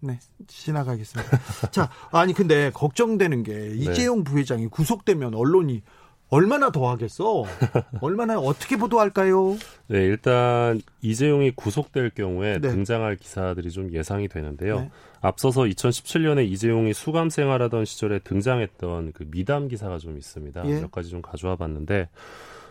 [0.02, 1.40] 네, 지나가겠습니다.
[1.72, 3.74] 자, 아니 근데 걱정되는 게 네.
[3.76, 5.82] 이재용 부회장이 구속되면 언론이
[6.30, 7.44] 얼마나 더 하겠어?
[8.02, 9.58] 얼마나 어떻게 보도할까요?
[9.88, 12.70] 네, 일단 이재용이 구속될 경우에 네.
[12.70, 14.82] 등장할 기사들이 좀 예상이 되는데요.
[14.82, 14.92] 네.
[15.22, 20.66] 앞서서 2017년에 이재용이 수감 생활하던 시절에 등장했던 그 미담 기사가 좀 있습니다.
[20.68, 20.82] 예.
[20.82, 22.10] 몇 가지 좀 가져와 봤는데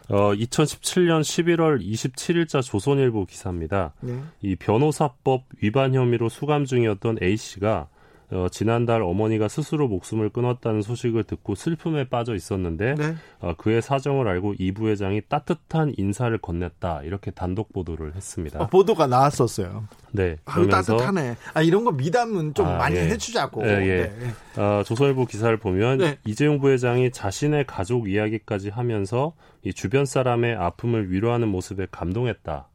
[0.08, 3.92] 어, 2017년 11월 27일자 조선일보 기사입니다.
[4.00, 4.22] 네.
[4.40, 7.88] 이 변호사법 위반 혐의로 수감 중이었던 A 씨가
[8.30, 13.14] 어, 지난달 어머니가 스스로 목숨을 끊었다는 소식을 듣고 슬픔에 빠져 있었는데 네.
[13.40, 18.60] 어, 그의 사정을 알고 이 부회장이 따뜻한 인사를 건넸다 이렇게 단독 보도를 했습니다.
[18.60, 19.88] 어, 보도가 나왔었어요.
[20.12, 21.36] 네, 그러면서 따뜻하네.
[21.54, 23.08] 아 이런 거 미담은 좀 아, 많이 예.
[23.08, 23.66] 해주자고.
[23.66, 24.12] 예, 예.
[24.18, 24.62] 네.
[24.62, 26.18] 어, 조선일보 기사를 보면 네.
[26.26, 32.68] 이재용 부회장이 자신의 가족 이야기까지 하면서 이 주변 사람의 아픔을 위로하는 모습에 감동했다.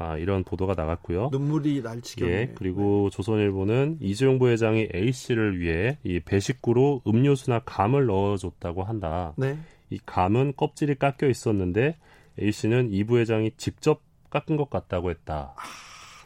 [0.00, 1.30] 아, 이런 보도가 나갔고요.
[1.32, 2.32] 눈물이 날 지경에.
[2.32, 3.16] 예, 그리고 네.
[3.16, 9.34] 조선일보는 이재용 부회장이 A 씨를 위해 이 배식구로 음료수나 감을 넣어줬다고 한다.
[9.36, 9.58] 네.
[9.90, 11.96] 이 감은 껍질이 깎여 있었는데
[12.40, 15.54] A 씨는 이 부회장이 직접 깎은 것 같다고 했다.
[15.56, 15.62] 아,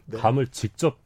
[0.05, 0.17] 네.
[0.19, 0.99] 감을 직접.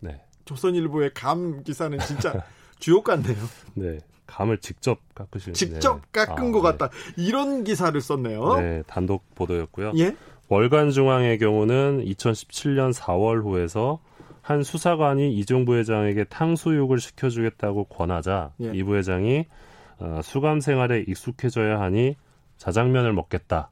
[0.00, 0.20] 네.
[0.44, 2.44] 조선일보의 감 기사는 진짜
[2.78, 3.36] 주옥 같네요.
[3.74, 3.98] 네.
[4.26, 6.02] 감을 직접 깎으신 직접 네.
[6.12, 6.90] 깎은 아, 것 같다.
[7.16, 8.60] 이런 기사를 썼네요.
[8.60, 9.92] 네, 단독 보도였고요.
[9.96, 10.14] 예?
[10.48, 14.00] 월간 중앙의 경우는 2017년 4월 호에서
[14.40, 18.70] 한 수사관이 이종 부회장에게 탕수육을 시켜주겠다고 권하자 예.
[18.74, 19.44] 이 부회장이
[19.98, 22.16] 어, 수감 생활에 익숙해져야 하니
[22.56, 23.70] 자장면을 먹겠다.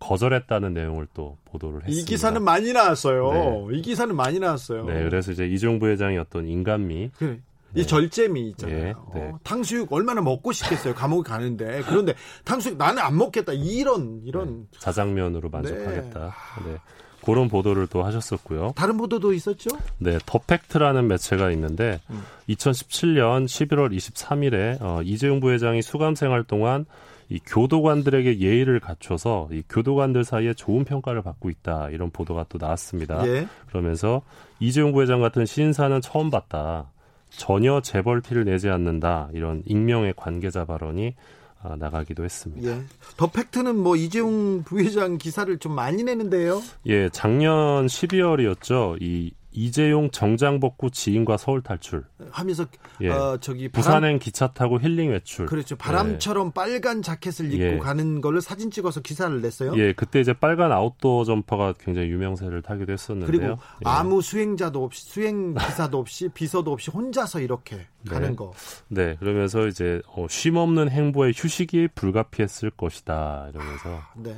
[0.00, 2.02] 거절했다는 내용을 또 보도를 했습니다.
[2.02, 3.68] 이 기사는 많이 나왔어요.
[3.70, 3.78] 네.
[3.78, 4.84] 이 기사는 많이 나왔어요.
[4.84, 7.38] 네, 그래서 이제 이종 부회장이 어떤 인간미, 그래.
[7.76, 7.86] 이 네.
[7.86, 8.78] 절제미 있잖아요.
[8.78, 9.20] 네, 네.
[9.28, 10.94] 어, 탕수육 얼마나 먹고 싶겠어요.
[10.94, 13.52] 감옥에 가는데 그런데 탕수육 나는 안 먹겠다.
[13.52, 14.78] 이런 이런 네.
[14.78, 16.34] 자장면으로 만족하겠다.
[16.64, 16.72] 네.
[16.72, 16.78] 네.
[17.24, 18.72] 그런 보도를 또 하셨었고요.
[18.76, 19.70] 다른 보도도 있었죠?
[19.98, 22.22] 네, 더 팩트라는 매체가 있는데 음.
[22.48, 26.86] 2017년 11월 23일에 어, 이재용 부회장이 수감 생활 동안
[27.28, 33.26] 이 교도관들에게 예의를 갖춰서 이 교도관들 사이에 좋은 평가를 받고 있다 이런 보도가 또 나왔습니다.
[33.26, 33.48] 예.
[33.68, 34.22] 그러면서
[34.60, 36.92] 이재용 부회장 같은 신사는 처음 봤다.
[37.36, 41.14] 전혀 재벌티를 내지 않는다 이런 익명의 관계자 발언이
[41.62, 42.70] 아, 나가기도 했습니다.
[42.70, 42.82] 예.
[43.16, 46.62] 더 팩트는 뭐 이재용 부회장 기사를 좀 많이 내는데요.
[46.86, 48.98] 예, 작년 12월이었죠.
[49.00, 52.04] 이 이재용 정장 벗고 지인과 서울 탈출.
[52.30, 52.66] 하면서
[53.00, 53.08] 예.
[53.08, 55.46] 어, 저기 바람, 부산행 기차 타고 힐링 외출.
[55.46, 55.76] 그렇죠.
[55.76, 57.78] 바람처럼 빨간 자켓을 입고 예.
[57.78, 59.72] 가는 걸를 사진 찍어서 기사를 냈어요.
[59.76, 63.26] 예, 그때 이제 빨간 아웃도어 점퍼가 굉장히 유명세를 타기도 했었는데요.
[63.26, 63.56] 그리고 예.
[63.84, 68.36] 아무 수행자도 없이 수행 기사도 없이 비서도 없이 혼자서 이렇게 가는 네.
[68.36, 68.52] 거.
[68.88, 74.36] 네, 그러면서 이제 어, 쉼 없는 행보에 휴식이 불가피했을 것이다 이러면서 네.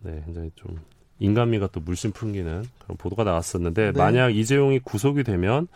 [0.00, 0.78] 네, 굉장히 좀
[1.18, 3.98] 인간미가 또 물씬 풍기는 그런 보도가 나왔었는데 네.
[3.98, 5.68] 만약 이재용이 구속이 되면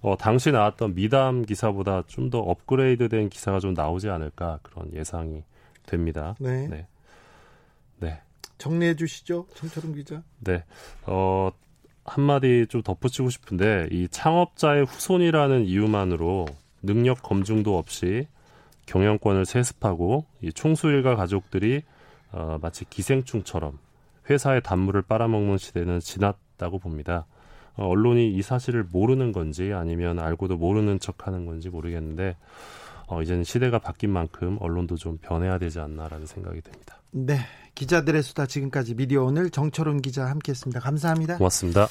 [0.00, 5.44] 어, 당시 나왔던 미담 기사보다 좀 더 업그레이드된 기사가 좀 나오지 않을까 그런 예상이
[5.86, 6.34] 됩니다.
[6.38, 6.66] 네.
[6.68, 6.86] 네.
[7.98, 8.20] 네.
[8.58, 9.46] 정리해 주시죠.
[9.54, 10.22] 정철웅 기자.
[10.40, 10.64] 네.
[11.04, 11.50] 어,
[12.04, 16.46] 한마디 좀 덧붙이고 싶은데, 이 창업자의 후손이라는 이유만으로
[16.82, 18.26] 능력 검증도 없이
[18.86, 21.82] 경영권을 세습하고, 이 총수일가 가족들이
[22.32, 23.78] 어, 마치 기생충처럼
[24.28, 27.26] 회사의 단물을 빨아먹는 시대는 지났다고 봅니다.
[27.74, 32.36] 어, 언론이 이 사실을 모르는 건지 아니면 알고도 모르는 척 하는 건지 모르겠는데,
[33.06, 36.98] 어, 이제는 시대가 바뀐 만큼 언론도 좀 변해야 되지 않나라는 생각이 듭니다.
[37.10, 37.38] 네.
[37.74, 40.80] 기자들의 수다 지금까지 미디어 오늘 정철웅 기자 함께했습니다.
[40.80, 41.38] 감사합니다.
[41.38, 41.88] 고맙습니다.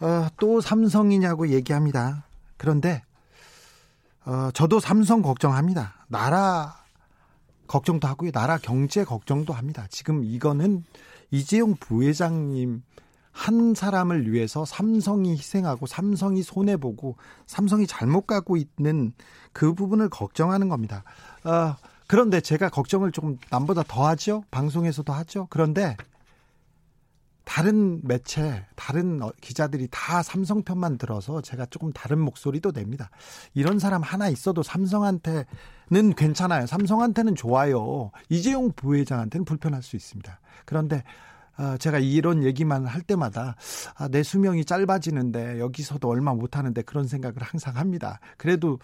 [0.00, 2.24] 어, 또 삼성이냐고 얘기합니다.
[2.56, 3.02] 그런데
[4.24, 6.06] 어, 저도 삼성 걱정합니다.
[6.08, 6.76] 나라
[7.66, 8.30] 걱정도 하고요.
[8.30, 9.86] 나라 경제 걱정도 합니다.
[9.90, 10.84] 지금 이거는
[11.34, 12.84] 이재용 부회장님
[13.32, 17.16] 한 사람을 위해서 삼성이 희생하고 삼성이 손해 보고
[17.46, 19.12] 삼성이 잘못 가고 있는
[19.52, 21.02] 그 부분을 걱정하는 겁니다.
[21.42, 21.74] 어,
[22.06, 24.44] 그런데 제가 걱정을 조금 남보다 더 하죠.
[24.52, 25.48] 방송에서도 하죠.
[25.50, 25.96] 그런데
[27.44, 33.10] 다른 매체, 다른 어, 기자들이 다 삼성 편만 들어서 제가 조금 다른 목소리도 냅니다.
[33.52, 35.44] 이런 사람 하나 있어도 삼성한테는
[36.16, 36.66] 괜찮아요.
[36.66, 38.10] 삼성한테는 좋아요.
[38.28, 40.40] 이재용 부회장한테는 불편할 수 있습니다.
[40.64, 41.02] 그런데
[41.56, 43.54] 어, 제가 이런 얘기만 할 때마다
[43.96, 48.18] 아, 내 수명이 짧아지는데 여기서도 얼마 못하는데 그런 생각을 항상 합니다.
[48.36, 48.78] 그래도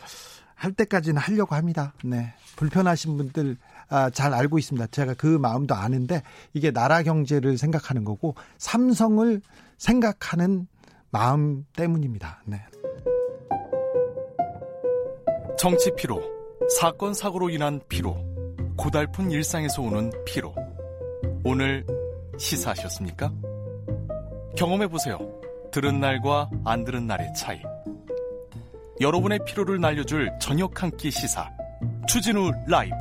[0.55, 1.95] 할 때까지는 하려고 합니다.
[2.05, 2.35] 네.
[2.57, 3.80] 불편하신 분들 아,
[4.13, 4.87] 잘 알고 있습니다.
[4.89, 6.23] 제가 그 마음도 아는데
[6.55, 9.41] 이게 나라 경제를 생각하는 거고 삼성을
[9.79, 10.67] 생각하는
[11.11, 12.43] 마음 때문입니다.
[12.47, 12.61] 네.
[15.59, 16.23] 정치 피로,
[16.79, 18.17] 사건 사고로 인한 피로,
[18.77, 20.55] 고달픈 일상에서 오는 피로.
[21.45, 21.85] 오늘
[22.39, 23.33] 시사하셨습니까?
[24.57, 25.19] 경험해 보세요.
[25.71, 27.61] 들은 날과 안 들은 날의 차이.
[29.01, 31.51] 여러분의 피로를 날려줄 저녁 한 끼 시사.
[32.09, 32.95] 추진우 라이브.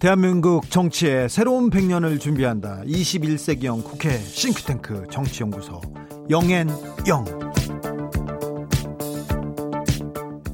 [0.00, 2.80] 대한민국 정치의 새로운 100년을 준비한다.
[2.86, 5.78] 21세기형 국회 싱크탱크 정치연구소
[6.30, 7.26] 영앤영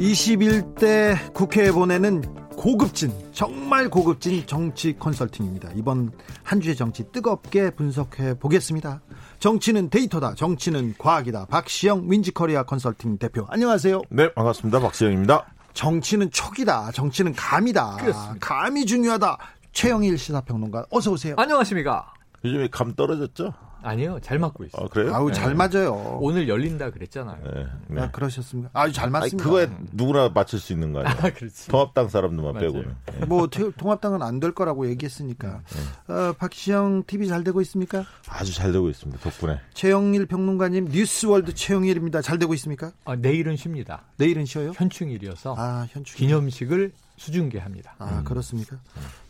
[0.01, 2.23] 21대 국회에 보내는
[2.57, 5.71] 고급진 정말 고급진 정치 컨설팅입니다.
[5.77, 6.11] 이번
[6.43, 9.01] 한 주의 정치 뜨겁게 분석해 보겠습니다.
[9.39, 10.35] 정치는 데이터다.
[10.35, 11.47] 정치는 과학이다.
[11.47, 13.47] 박시영 윈지코리아 컨설팅 대표.
[13.49, 14.03] 안녕하세요.
[14.11, 14.81] 네, 반갑습니다.
[14.81, 15.47] 박시영입니다.
[15.77, 16.91] 정치는 촉이다.
[16.93, 17.99] 정치는 감이다.
[18.41, 19.37] 감이 중요하다.
[19.73, 21.35] 최영일 시사평론가 어서 오세요.
[21.37, 22.15] 안녕하십니까?
[22.45, 23.53] 요즘에 감 떨어졌죠?
[23.87, 24.85] 아니요, 잘 맞고 있어요.
[24.85, 25.15] 아, 그래요?
[25.15, 26.19] 아우 잘 맞아요.
[26.21, 27.39] 오늘 열린다 그랬잖아요.
[27.55, 27.67] 네.
[27.89, 28.01] 네.
[28.03, 28.71] 아, 그러셨습니까?
[28.73, 29.45] 아주 잘 아니, 맞습니다.
[29.45, 31.17] 그거에 누구나 맞출 수 있는 거 아니에요?
[31.19, 31.69] 아, 그렇지.
[31.69, 32.73] 통합당 사람들만 맞아요.
[32.73, 32.97] 빼고는.
[33.21, 33.27] 네.
[33.27, 35.63] 뭐 태- 통합당은 안 될 거라고 얘기했으니까.
[36.09, 38.05] 어, 박시영 TV 잘 되고 있습니까?
[38.29, 39.21] 아주 잘 되고 있습니다.
[39.23, 39.61] 덕분에.
[39.73, 42.21] 최영일 평론가님 뉴스월드 최영일입니다.
[42.23, 42.93] 잘 되고 있습니까?
[43.05, 44.03] 아, 내일은 쉽니다.
[44.17, 44.73] 내일은 쉬어요?
[44.75, 46.17] 현충일이어서 아 현충.
[46.19, 47.95] 기념식을 수중계합니다.
[47.99, 48.77] 아 그렇습니까?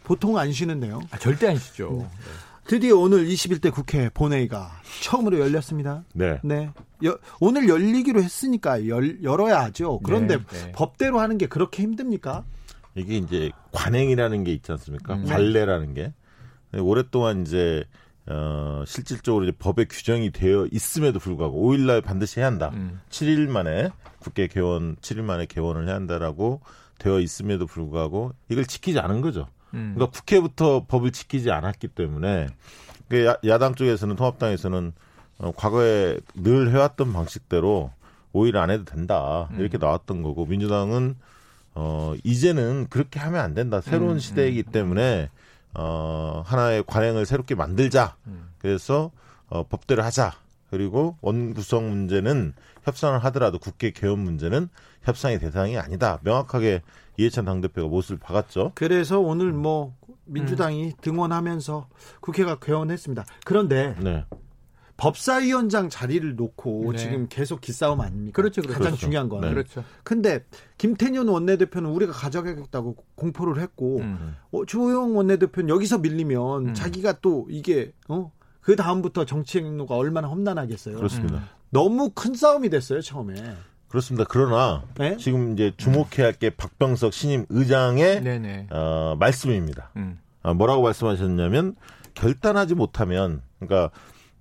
[0.02, 1.00] 보통 안 쉬는데요.
[1.10, 2.08] 아, 절대 안 쉬죠.
[2.66, 6.02] 드디어 오늘 21대 국회 본회의가 처음으로 열렸습니다.
[6.14, 6.40] 네.
[6.42, 6.70] 네.
[7.04, 10.00] 여- 오늘 열리기로 했으니까 열, 열어야 하죠.
[10.00, 10.72] 그런데 네, 네.
[10.72, 12.44] 법대로 하는 게 그렇게 힘듭니까?
[12.96, 15.14] 이게 이제 관행이라는 게 있지 않습니까?
[15.14, 15.24] 음.
[15.26, 16.12] 관례라는 게.
[16.72, 17.84] 네, 오랫동안 이제,
[18.26, 22.70] 어, 실질적으로 이제 법에 규정이 되어 있음에도 불구하고 5일날 반드시 해야 한다.
[22.74, 23.00] 음.
[23.10, 26.62] 7일 만에 국회 개원, 7일 만에 개원을 해야 한다라고
[26.98, 29.46] 되어 있음에도 불구하고 이걸 지키지 않은 거죠.
[29.76, 29.92] 음.
[29.94, 32.48] 그러니까 국회부터 법을 지키지 않았기 때문에
[33.08, 34.92] 그 야, 야당 쪽에서는 통합당에서는
[35.38, 37.92] 어, 과거에 늘 해왔던 방식대로
[38.32, 39.48] 오히려 안 해도 된다.
[39.58, 41.16] 이렇게 나왔던 거고 민주당은
[41.74, 43.80] 어 이제는 그렇게 하면 안 된다.
[43.80, 45.30] 새로운 음, 시대이기 때문에
[45.74, 48.16] 어 하나의 관행을 새롭게 만들자.
[48.26, 48.50] 음.
[48.58, 49.10] 그래서
[49.48, 50.34] 어 법대로 하자.
[50.70, 52.52] 그리고 원구성 문제는
[52.84, 54.68] 협상을 하더라도 국회 개헌 문제는
[55.02, 56.18] 협상의 대상이 아니다.
[56.22, 56.82] 명확하게
[57.16, 58.72] 이해찬 당대표가 못을 박았죠.
[58.74, 61.88] 그래서 오늘 뭐 민주당이 등원하면서
[62.20, 63.24] 국회가 개원했습니다.
[63.44, 64.24] 그런데 네.
[64.96, 66.98] 법사위원장 자리를 놓고 네.
[66.98, 68.34] 지금 계속 기싸움 아닙니까?
[68.34, 68.78] 그렇죠, 그렇죠.
[68.78, 69.00] 가장 그렇죠.
[69.00, 69.42] 중요한 건.
[69.42, 69.50] 네.
[69.50, 69.84] 그렇죠.
[70.02, 70.44] 근데
[70.78, 74.36] 김태년 원내대표는 우리가 가져가겠다고 공포를 했고 음.
[74.52, 76.74] 어, 주호영 원내대표는 여기서 밀리면 음.
[76.74, 78.32] 자기가 또 이게 어?
[78.60, 80.96] 그 다음부터 정치 행로가 얼마나 험난하겠어요.
[80.96, 81.42] 그렇습니다.
[81.70, 83.34] 너무 큰 싸움이 됐어요 처음에.
[83.96, 84.26] 그렇습니다.
[84.28, 85.16] 그러나 네?
[85.16, 88.66] 지금 이제 주목해야 할 게 박병석 신임 의장의 네네.
[88.70, 89.88] 어, 말씀입니다.
[89.96, 90.18] 음.
[90.42, 91.76] 아, 뭐라고 말씀하셨냐면
[92.12, 93.90] 결단하지 못하면 그러니까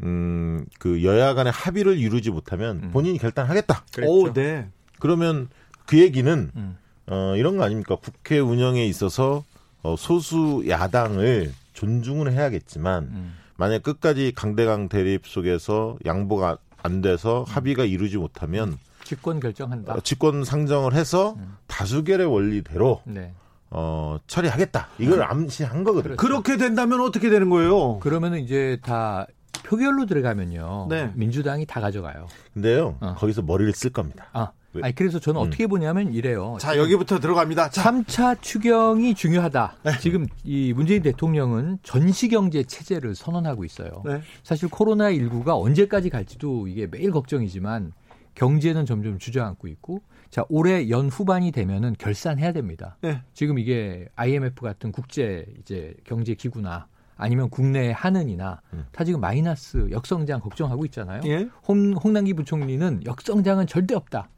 [0.04, 2.91] 음, 그 여야 간의 합의를 이루지 못하면 음.
[2.91, 3.86] 본인이 결단하겠다.
[4.04, 4.68] 오, 네.
[5.00, 5.48] 그러면
[5.86, 6.78] 그 얘기는 음.
[7.08, 7.96] 어, 이런 거 아닙니까?
[7.96, 9.46] 국회 운영에 있어서
[9.84, 13.34] 어, 소수 야당을 존중은 해야겠지만 음.
[13.56, 19.94] 만약 끝까지 강대강 대립 속에서 양보가 안 돼서 합의가 이루지 못하면 직권 결정한다.
[19.94, 21.56] 어, 직권 상정을 해서 음.
[21.68, 23.34] 다수결의 원리대로 네.
[23.70, 24.88] 어, 처리하겠다.
[25.00, 26.18] 이걸 암시한 거거든요.
[26.18, 28.00] 그렇게 된다면 어떻게 되는 거예요?
[28.00, 29.28] 그러면은 이제 다
[29.63, 30.88] 표결로 들어가면요.
[30.89, 31.12] 네.
[31.15, 32.28] 민주당이 다 가져가요.
[32.54, 33.15] 근데요, 어.
[33.18, 34.28] 거기서 머리를 쓸 겁니다.
[34.34, 34.82] 아, 왜?
[34.84, 35.48] 아니 그래서 저는 음.
[35.48, 36.58] 어떻게 보냐면 이래요.
[36.60, 37.70] 자 여기부터 들어갑니다.
[37.70, 39.76] 자, 3차 추경이 중요하다.
[39.84, 40.00] 네.
[40.00, 44.04] 지금 이 문재인 대통령은 전시경제 체제를 선언하고 있어요.
[44.06, 44.22] 네.
[44.44, 47.94] 사실 코로나19가 언제까지 갈지도 이게 매일 걱정이지만
[48.36, 52.98] 경제는 점점 주저앉고 있고 자, 올해 연 후반이 되면은 결산해야 됩니다.
[53.02, 53.21] 네.
[53.34, 58.86] 지금 이게 IMF 같은 국제 이제 경제 기구나 아니면 국내 한은이나 음.
[58.91, 61.21] 다 지금 마이너스 역성장 걱정하고 있잖아요.
[61.26, 61.48] 예.
[61.67, 64.30] 홍, 홍남기 부총리는 역성장은 절대 없다.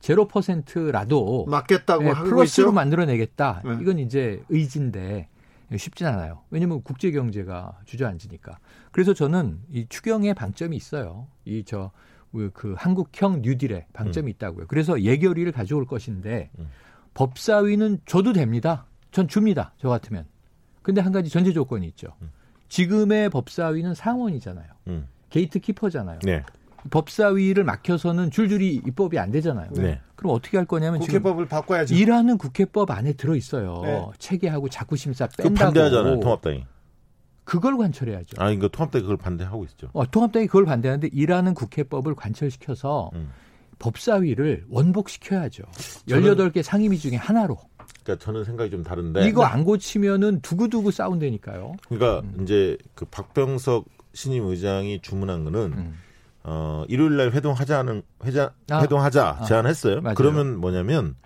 [0.00, 2.72] 0%라도 맞겠다고 네, 플러스로.
[2.72, 3.62] 만들어내겠다.
[3.64, 3.78] 네.
[3.80, 5.28] 이건 이제 의지인데
[5.76, 6.42] 쉽진 않아요.
[6.50, 8.58] 왜냐하면 국제 경제가 주저앉으니까.
[8.92, 11.26] 그래서 저는 이 추경에 방점이 있어요.
[11.46, 11.90] 이 저
[12.52, 14.66] 그 한국형 뉴딜에 방점이 있다고요.
[14.66, 16.68] 그래서 예결위를 가져올 것인데 음.
[17.14, 18.86] 법사위는 줘도 됩니다.
[19.12, 19.72] 전 줍니다.
[19.78, 20.26] 저 같으면.
[20.82, 22.08] 근데 한 가지 전제 조건이 있죠.
[22.22, 22.30] 음.
[22.68, 24.66] 지금의 법사위는 상원이잖아요.
[24.88, 25.06] 음.
[25.30, 26.18] gatekeeper잖아요.
[26.24, 26.42] 네.
[26.90, 29.70] 법사위를 막혀서는 줄줄이 입법이 안 되잖아요.
[29.72, 30.00] 네.
[30.16, 31.94] 그럼 어떻게 할 거냐면 지금 국회법을 바꿔야죠.
[31.94, 33.80] 일하는 국회법 안에 들어 있어요.
[33.82, 34.04] 네.
[34.18, 35.66] 체계하고 자구심사 그 뺀다고.
[35.66, 36.64] 반대하잖아요, 통합당이.
[37.44, 38.36] 그걸 관철해야죠.
[38.42, 39.88] 아, 이거 통합당이 그걸 반대하고 있죠.
[39.92, 43.30] 어, 통합당이 그걸 반대하는데 일하는 국회법을 관철시켜서 음.
[43.78, 45.62] 법사위를 원복시켜야죠.
[46.08, 47.58] 저는- 18개 상임위 중에 하나로.
[48.02, 49.26] 그러니까 저는 생각이 좀 다른데.
[49.28, 51.74] 이거 안 고치면은 두고두고 싸운다니까요.
[51.88, 52.42] 그러니까 음.
[52.42, 55.94] 이제 그 박병석 신임 의장이 주문한 거는 음.
[56.44, 58.80] 어 일요일 날 회동하자는 회자 아.
[58.80, 59.44] 회동하자 아.
[59.44, 60.02] 제안했어요.
[60.02, 60.14] 맞아요.
[60.14, 61.16] 그러면 뭐냐면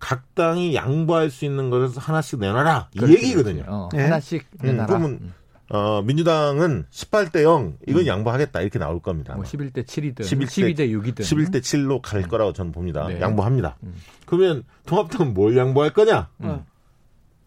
[0.00, 3.64] 각 당이 양보할 수 있는 것을 하나씩 내놔라 이 얘기거든요.
[3.68, 4.02] 어, 네.
[4.02, 4.86] 하나씩 음, 내놔라.
[4.86, 5.32] 그러면 음.
[5.70, 9.34] 어 민주당은 18대 0 이건 양보하겠다 이렇게 나올 겁니다.
[9.34, 9.50] 뭐 아마.
[9.50, 13.06] 11대 7이든 11대 12대 6이든 11대 7로 갈 거라고 저는 봅니다.
[13.08, 13.20] 네.
[13.20, 13.76] 양보합니다.
[13.82, 13.94] 음.
[14.26, 16.28] 그러면 통합당은 뭘 양보할 거냐?
[16.42, 16.64] 음.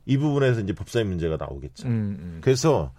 [0.06, 1.86] 이 부분에서 이제 법사위 문제가 나오겠죠.
[1.88, 2.38] 음, 음.
[2.42, 2.92] 그래서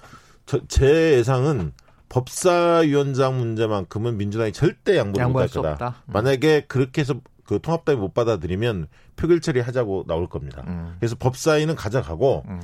[0.47, 1.73] 저- 제 예상은
[2.11, 5.71] 법사위원장 문제만큼은 민주당이 절대 양보를 양보할 못할 수 거다.
[5.73, 6.03] 없다.
[6.07, 6.13] 음.
[6.13, 10.63] 만약에 그렇게 해서 그 통합당이 못 받아들이면 표결 처리하자고 나올 겁니다.
[10.69, 10.95] 음.
[11.01, 12.61] 그래서 법사위는 가져가고 음.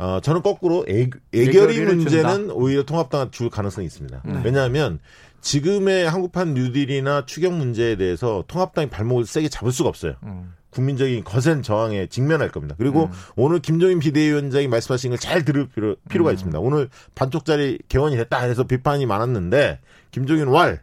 [0.00, 1.02] 어, 저는 거꾸로 애,
[1.34, 2.54] 애결이 애결위를 문제는 준다.
[2.54, 4.22] 오히려 통합당한테 줄 가능성이 있습니다.
[4.24, 4.40] 네.
[4.42, 4.98] 왜냐하면
[5.42, 10.14] 지금의 한국판 뉴딜이나 추경 문제에 대해서 통합당이 발목을 세게 잡을 수가 없어요.
[10.22, 10.54] 음.
[10.70, 12.76] 국민적인 거센 저항에 직면할 겁니다.
[12.78, 13.10] 그리고 음.
[13.36, 16.34] 오늘 김종인 비대위원장이 말씀하신 걸 잘 들을 필요, 필요가 음.
[16.34, 16.58] 있습니다.
[16.60, 19.80] 오늘 반쪽짜리 개원이 됐다 해서 비판이 많았는데
[20.12, 20.80] 김종인 왈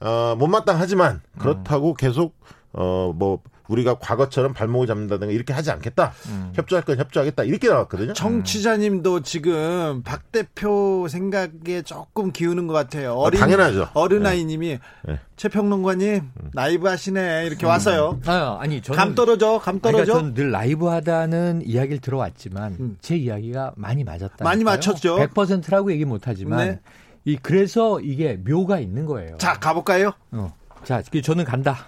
[0.00, 2.34] 어, 못마땅하지만 그렇다고 계속
[2.72, 6.12] 어, 뭐 우리가 과거처럼 발목을 잡는다든가 이렇게 하지 않겠다.
[6.28, 6.52] 음.
[6.54, 7.44] 협조할 건 협조하겠다.
[7.44, 8.12] 이렇게 나왔거든요.
[8.12, 13.14] 정치자님도 지금 박 대표 생각에 조금 기우는 것 같아요.
[13.14, 13.88] 어린, 당연하죠.
[13.94, 15.20] 어른아이님이 네.
[15.36, 18.20] 최평론가님 나이브 하시네 이렇게 왔어요.
[18.26, 20.12] 아, 아니 저는 감 떨어져, 감 그러니까 떨어져.
[20.14, 22.96] 저는 늘 라이브 하다는 이야기를 들어왔지만 음.
[23.00, 24.44] 제 이야기가 많이 맞았다.
[24.44, 25.16] 많이 맞췄죠.
[25.16, 26.80] 100%라고 얘기 못 하지만 네.
[27.24, 29.36] 이 그래서 이게 묘가 있는 거예요.
[29.38, 30.12] 자 가볼까요?
[30.32, 30.52] 어.
[30.84, 31.86] 자, 그 저는 간다.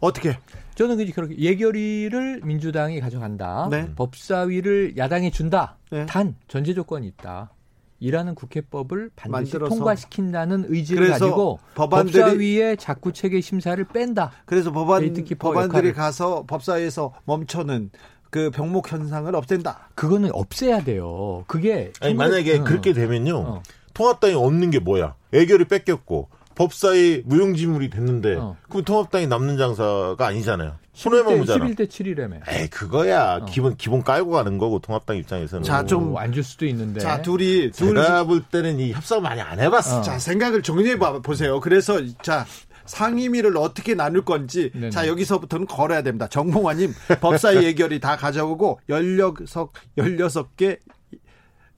[0.00, 0.38] 어떻게?
[0.74, 3.68] 저는 그냥 그렇게 예결위를 민주당이 가져간다.
[3.70, 3.90] 네.
[3.94, 5.76] 법사위를 야당에 준다.
[5.90, 6.06] 네.
[6.06, 7.50] 단 전제 조건이 있다.
[8.00, 9.74] 일하는 국회법을 반드시 만들어서.
[9.76, 14.32] 통과시킨다는 의지를 그래서 가지고 법안들이- 법사위의 자구 체계 심사를 뺀다.
[14.44, 15.92] 그래서 법안 법안들이 역할을.
[15.92, 17.90] 가서 법사위에서 멈춰는
[18.30, 19.90] 그 병목 현상을 없앤다.
[19.94, 21.44] 그거는 없애야 돼요.
[21.46, 22.64] 그게 아니, 만약에 어.
[22.64, 23.36] 그렇게 되면요.
[23.36, 23.62] 어.
[23.94, 25.14] 통합당이 없는 게 뭐야?
[25.34, 28.56] 애결이 뺏겼고 법사위 무용지물이 됐는데 어.
[28.68, 30.76] 그럼 통합당이 남는 장사가 아니잖아요.
[30.94, 31.64] 손해만 보잖아.
[31.66, 32.40] 11대 7이라며.
[32.48, 33.46] 에이 그거야 어.
[33.46, 35.62] 기본 기본 깔고 가는 거고 통합당 입장에서는.
[35.64, 37.00] 자, 좀- 안 줄 수도 있는데.
[37.00, 40.00] 자 둘이 둘 제가 볼 때는 이 협상 많이 안 해봤어.
[40.00, 40.02] 어.
[40.02, 41.60] 자 생각을 정리해 봐 보세요.
[41.60, 42.44] 그래서 자
[42.84, 44.90] 상임위를 어떻게 나눌 건지 네네.
[44.90, 46.26] 자 여기서부터는 걸어야 됩니다.
[46.28, 49.44] 정봉환님 법사위 예결이 다 가져오고 16
[49.96, 50.78] 16개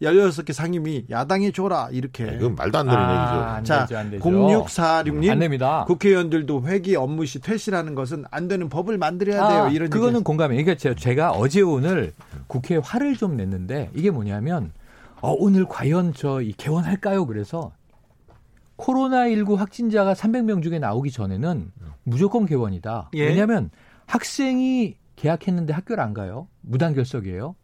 [0.05, 2.25] 16개 상임위 야당에 줘라 이렇게.
[2.27, 3.45] 그건 말도 안 되는 아, 얘기죠.
[3.45, 4.25] 안 자, 되죠, 안 되죠.
[4.25, 5.85] 0646님 안 됩니다.
[5.87, 9.63] 국회의원들도 회기 업무 시 퇴실하는 것은 안 되는 법을 만들어야 돼요.
[9.65, 10.25] 아, 이런 그거는 얘기.
[10.25, 10.55] 공감해.
[10.57, 12.13] 그러니까 제가, 제가 어제 오늘
[12.47, 14.73] 국회에 화를 좀 냈는데 이게 뭐냐면
[15.21, 17.27] 어, 오늘 과연 저 이 개원할까요?
[17.27, 17.73] 그래서
[18.77, 21.71] 코로나19 확진자가 300명 중에 나오기 전에는
[22.03, 23.11] 무조건 개원이다.
[23.15, 23.27] 예.
[23.29, 23.71] 왜냐하면
[24.07, 26.49] 학생이 계약했는데 학교를 안 가요.
[26.63, 27.55] 무단결석이에요.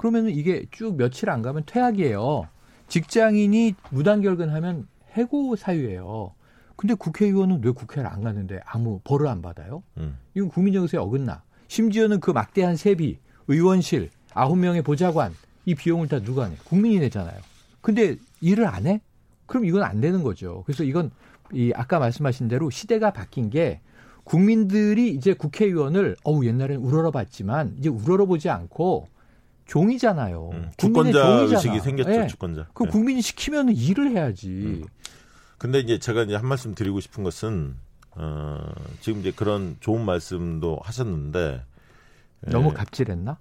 [0.00, 2.48] 그러면 이게 쭉 며칠 안 가면 퇴학이에요.
[2.88, 6.32] 직장인이 무단결근하면 해고 사유예요.
[6.76, 9.82] 근데 국회의원은 왜 국회를 안 가는데 아무 벌을 안 받아요?
[9.98, 10.16] 음.
[10.34, 11.42] 이건 국민정서에 어긋나.
[11.68, 15.34] 심지어는 그 막대한 세비, 의원실, 아홉 명의 보좌관,
[15.66, 16.56] 이 비용을 다 누가 내?
[16.64, 17.38] 국민이 내잖아요.
[17.82, 19.02] 근데 일을 안 해?
[19.44, 20.62] 그럼 이건 안 되는 거죠.
[20.64, 21.10] 그래서 이건
[21.52, 23.82] 이 아까 말씀하신 대로 시대가 바뀐 게
[24.24, 29.19] 국민들이 이제 국회의원을 어우 옛날엔 우러러 봤지만 이제 우러러 보지 않고
[29.70, 30.50] 종이잖아요.
[30.52, 30.70] 음.
[30.76, 31.42] 주권자 종이잖아.
[31.56, 32.10] 의식이 생겼죠.
[32.22, 32.26] 예.
[32.26, 32.66] 주권자.
[32.74, 32.90] 그 네.
[32.90, 34.84] 국민이 시키면 일을 해야지.
[35.58, 37.76] 근데 이제 제가 이제 한 말씀 드리고 싶은 것은
[38.16, 38.58] 어,
[39.00, 41.62] 지금 이제 그런 좋은 말씀도 하셨는데
[42.46, 43.38] 너무 갑질했나?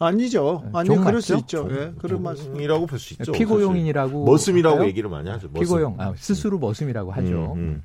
[0.00, 0.62] 아니죠.
[0.64, 1.66] 네, 아니 종 그럴 수 맞죠?
[1.66, 1.68] 있죠.
[1.72, 2.60] 예, 그런 말씀.
[2.60, 3.32] 이라고 볼 수 있죠.
[3.32, 4.24] 피고용인이라고 사실.
[4.24, 4.88] 머슴이라고 할까요?
[4.88, 5.48] 얘기를 많이 하죠.
[5.48, 5.60] 머슴.
[5.60, 7.52] 피고용, 아, 스스로 머슴이라고 하죠.
[7.54, 7.82] 음, 음.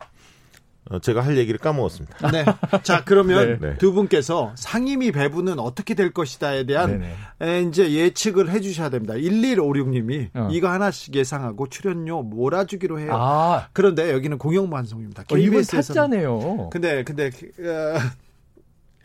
[0.90, 2.32] 어, 제가 할 얘기를 까먹었습니다.
[2.32, 2.46] 네.
[2.84, 3.70] 자, 그러면 네.
[3.70, 3.78] 네.
[3.78, 7.16] 두 분께서 상임위 배분은 어떻게 될 것이다에 대한 네네.
[7.42, 9.14] 에, 이제 예측을 해 주셔야 됩니다.
[9.14, 10.50] 1156님이 어.
[10.52, 13.12] 이거 하나씩 예상하고 출연료 몰아주기로 해요.
[13.14, 15.24] 아, 그런데 여기는 공영방송입니다.
[15.32, 16.70] 어, 이분 KBS에서 타짜네요.
[16.72, 18.00] 근데 근데 어,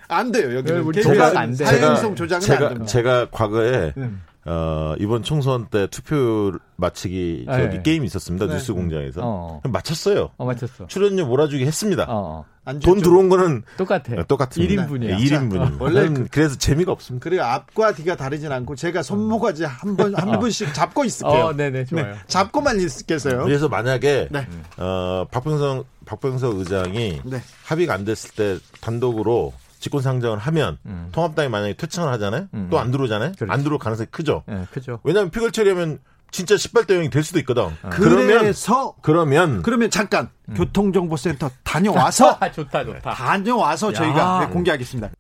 [0.08, 0.48] 안 돼요.
[0.48, 1.64] 네, 여기는 우리 KBS 조작 안 돼.
[1.64, 2.86] 사행성 조작은 안 제가, 됩니다.
[2.86, 4.22] 제가 과거에 음.
[4.50, 7.82] 어, 이번 총선 때 투표 마치기 저기 네.
[7.82, 8.46] 게임이 있었습니다.
[8.46, 8.54] 네.
[8.54, 9.20] 뉴스 공장에서.
[9.22, 9.60] 어.
[9.64, 10.30] 맞췄어요.
[10.38, 10.86] 어, 맞췄어.
[10.86, 12.04] 출연료 몰아주기 했습니다.
[12.04, 12.44] 어, 어.
[12.64, 13.00] 안 돈.
[13.00, 14.22] 들어온 거는 똑같아.
[14.24, 14.86] 똑같습니다.
[14.86, 15.18] 1인분이야.
[15.18, 15.80] 1인분입니다.
[15.80, 17.24] 원래 원래 그래서 재미가 없습니다.
[17.24, 21.44] 그리고 앞과 뒤가 다르진 않고 제가 손모가지 한 번한 분씩 잡고 있을게요.
[21.46, 22.14] 어, 네네, 좋아요.
[22.26, 23.44] 잡고만 있겠어요.
[23.44, 24.46] 그래서 만약에 네.
[24.76, 27.42] 어, 박병석 박병석 의장이 네.
[27.64, 31.08] 합의가 안 됐을 때 단독으로 직권 상정을 하면 음.
[31.12, 32.48] 통합당이 만약에 퇴청을 하잖아요.
[32.54, 32.68] 음.
[32.70, 33.32] 또안 들어오잖아요.
[33.36, 33.52] 그렇죠.
[33.52, 34.42] 안 들어올 가능성이 크죠.
[34.48, 35.00] 예, 그죠.
[35.04, 35.98] 왜냐하면 피결 처리하면
[36.30, 37.68] 진짜 18대 0이 될 수도 있거든.
[37.90, 40.54] 그러면 그래서 그러면 그러면 잠깐 음.
[40.54, 43.10] 교통정보센터 다녀와서 아, 좋다, 좋다.
[43.14, 45.10] 다녀와서 저희가 네, 공개하겠습니다.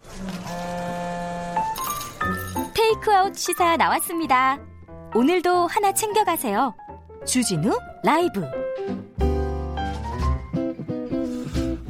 [2.74, 4.58] 테이크아웃 시사 나왔습니다.
[5.14, 6.74] 오늘도 하나 챙겨가세요.
[7.26, 8.44] 주진우 라이브.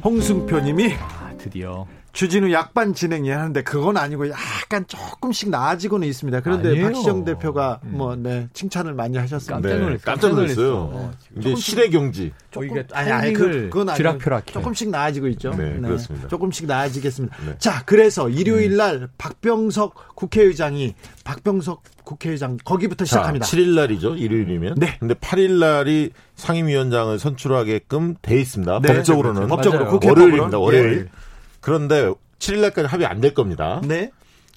[0.05, 1.87] 홍승표님이 아, 드디어.
[2.19, 6.41] 주진우 약반 진행해야 하는데 그건 아니고 약간 조금씩 나아지고는 있습니다.
[6.41, 6.87] 그런데 아니에요.
[6.87, 9.69] 박시영 대표가 뭐 네, 칭찬을 많이 하셨습니다.
[9.69, 9.97] 깜짝 놀랐어요.
[9.97, 10.67] 네, 깜짝 놀랐어요.
[10.67, 11.13] 놀랐어.
[11.39, 12.33] 이제 실의 경지.
[12.57, 14.19] 어, 이게 아니, 아니, 그, 그건 아니고.
[14.47, 15.51] 조금씩 나아지고 있죠.
[15.51, 16.27] 네, 그렇습니다.
[16.27, 17.37] 조금씩 나아지겠습니다.
[17.47, 17.55] 네.
[17.59, 23.47] 자, 그래서 일요일 날 박병석 국회의장이 박병석 국회의장 거기부터 자, 시작합니다.
[23.47, 24.17] 7일 날이죠.
[24.17, 24.75] 일요일이면.
[24.77, 24.97] 네.
[24.99, 28.81] 근데 8일 날이 상임위원장을 선출하게끔 돼 있습니다.
[28.81, 28.93] 네.
[28.93, 29.47] 법적으로는.
[29.47, 29.87] 법적으로.
[29.87, 30.59] 국회 월요일입니다.
[30.59, 31.07] 월요일.
[31.15, 31.28] 예.
[31.69, 33.81] 그런데 7일 날까지 합의 안 될 겁니다.
[33.85, 34.11] 네.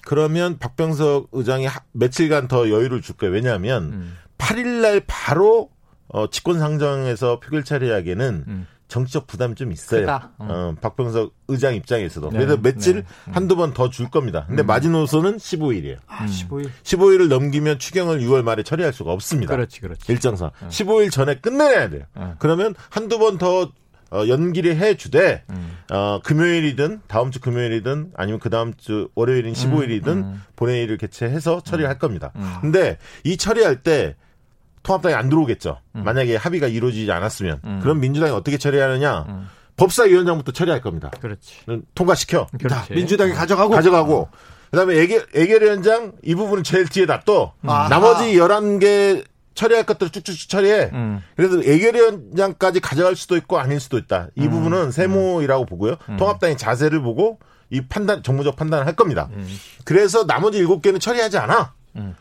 [0.04, 3.32] 그러면 박병석 의장이 하- 며칠간 더 여유를 줄 거예요.
[3.34, 4.16] 왜냐하면 음.
[4.38, 5.70] 8일 날 바로
[6.08, 8.66] 어, 직권 상정에서 표결 처리하기에는 음.
[8.88, 10.06] 정치적 부담이 좀 있어요.
[10.40, 10.46] 음.
[10.50, 12.30] 어, 박병석 의장 입장에서도.
[12.30, 13.02] 네, 그래서 며칠 네.
[13.32, 14.44] 한두 번 더 줄 겁니다.
[14.48, 15.96] 근데 마지노선은 15일이에요.
[16.06, 16.68] 아, 15일.
[16.82, 19.54] 15일을 넘기면 추경을 6월 말에 처리할 수가 없습니다.
[19.54, 20.12] 그렇지, 그렇지.
[20.12, 22.02] 일정상 15일 전에 끝내야 돼요.
[22.14, 22.34] 어.
[22.38, 23.70] 그러면 한두 번 더
[24.12, 25.78] 어, 연기를 해 주되 음.
[25.90, 30.42] 어, 금요일이든 다음 주 금요일이든 아니면 그 다음 주 월요일인 15일이든 음.
[30.56, 32.32] 본회의를 개최해서 처리할 겁니다.
[32.60, 34.16] 근데 이 처리할 때
[34.82, 35.78] 통합당이 안 들어오겠죠.
[35.92, 39.48] 만약에 합의가 이루어지지 않았으면 그럼 민주당이 어떻게 처리하느냐?
[39.76, 41.10] 법사위원장부터 처리할 겁니다.
[41.20, 41.54] 그렇지.
[41.94, 42.48] 통과시켜.
[42.58, 42.68] 그렇지.
[42.68, 44.28] 자, 민주당이 가져가고 가져가고
[44.70, 47.52] 그다음에 애결, 애결위원장 이 부분은 제일 뒤에 놔둬.
[47.66, 47.88] 아하.
[47.88, 50.90] 나머지 11개 처리할 것들을 쭉쭉쭉 처리해.
[50.92, 51.22] 음.
[51.36, 54.28] 그래서 애결위원장까지 가져갈 수도 있고 아닐 수도 있다.
[54.36, 55.96] 이 부분은 세모이라고 보고요.
[56.18, 57.38] 통합당의 자세를 보고
[57.70, 59.28] 이 판단 정무적 판단을 할 겁니다.
[59.84, 61.74] 그래서 나머지 7개는 처리하지 않아.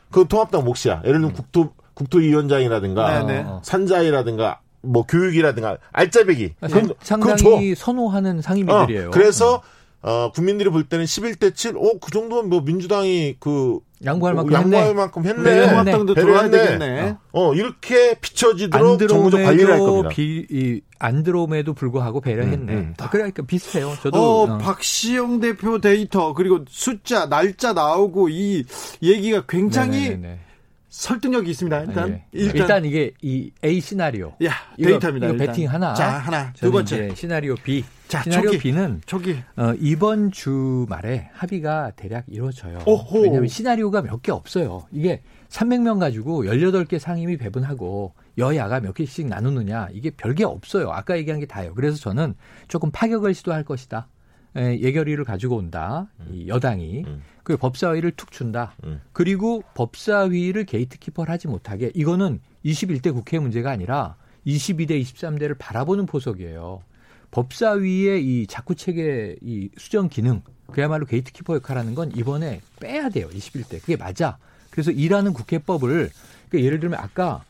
[0.10, 1.02] 그 통합당 몫이야.
[1.06, 3.46] 예를 들면 국토 국토위원장이라든가 네네.
[3.64, 6.96] 산자이라든가 뭐 교육이라든가 알짜배기 그건 줘.
[7.02, 9.12] 상당히 선호하는 어, 상임위들이에요.
[9.12, 9.62] 그래서
[10.02, 14.86] 어, 국민들이 볼 때는 11대 7, 오, 그 정도면 뭐 민주당이 그 양보할 만큼 양보할
[14.88, 14.94] 했네.
[14.94, 15.44] 만큼 했네.
[15.44, 16.50] 네, 통합당도 배려했네.
[16.50, 17.18] 들어와야 되겠네.
[17.34, 20.10] 어, 이렇게 안 비춰지도록 정무적 관리를 할 겁니다.
[20.10, 22.74] 비, 이, 안 들어옴에도 불구하고 배려했네.
[22.74, 22.94] 음, 음.
[23.00, 23.94] 아, 그러니까 비슷해요.
[24.02, 24.58] 저도 어, 어.
[24.58, 28.64] 박시영 대표 데이터 그리고 숫자 날짜 나오고 이
[29.02, 30.40] 얘기가 굉장히 네네네네.
[30.92, 31.84] 설득력이 있습니다.
[31.86, 32.26] 일단 예.
[32.34, 34.34] 일단, 일단, 이게 이 A 시나리오.
[34.44, 35.28] 야 이거, 데이터입니다.
[35.28, 35.48] 이거 일단.
[35.48, 35.94] 배팅 하나.
[35.94, 37.86] 자 하나 두 번째 시나리오 B.
[38.10, 38.58] 자, 시나리오 초기.
[38.60, 42.80] B는 저기 어, 이번 주 말에 합의가 대략 이루어져요.
[42.86, 43.22] 오호.
[43.22, 44.86] 왜냐하면 시나리오가 몇 개 없어요.
[44.92, 50.92] 이게 300명 가지고 18개 상임위 배분하고 여야가 몇 개씩 나누느냐 이게 별게 없어요.
[50.92, 51.74] 아까 얘기한 게 다예요.
[51.74, 52.36] 그래서 저는
[52.68, 54.10] 조금 파격을 시도할 것이다.
[54.56, 56.08] 에, 예결위를 가지고 온다.
[56.32, 57.04] 이 여당이.
[57.08, 57.22] 음.
[57.44, 58.74] 그 법사위를 툭 준다.
[58.84, 59.02] 음.
[59.14, 66.82] 그리고 법사위를 게이트키퍼를 하지 못하게 이거는 21대 국회 문제가 아니라 22대 23대를 바라보는 포석이에요.
[67.32, 70.42] 법사위의 이 자구 체계 이 수정 기능
[70.72, 73.30] 그야말로 gatekeeper 역할하는 건 이번에 빼야 돼요.
[73.30, 73.80] 21대.
[73.82, 74.38] 그게 맞아.
[74.70, 76.10] 그래서 일하는 국회법을
[76.50, 77.44] 그러니까 예를 들면 아까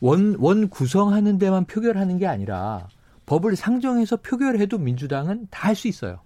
[0.00, 2.88] 원, 원 구성하는 데만 표결하는 게 아니라
[3.26, 6.20] 법을 상정해서 표결해도 민주당은 다 할 수 있어요.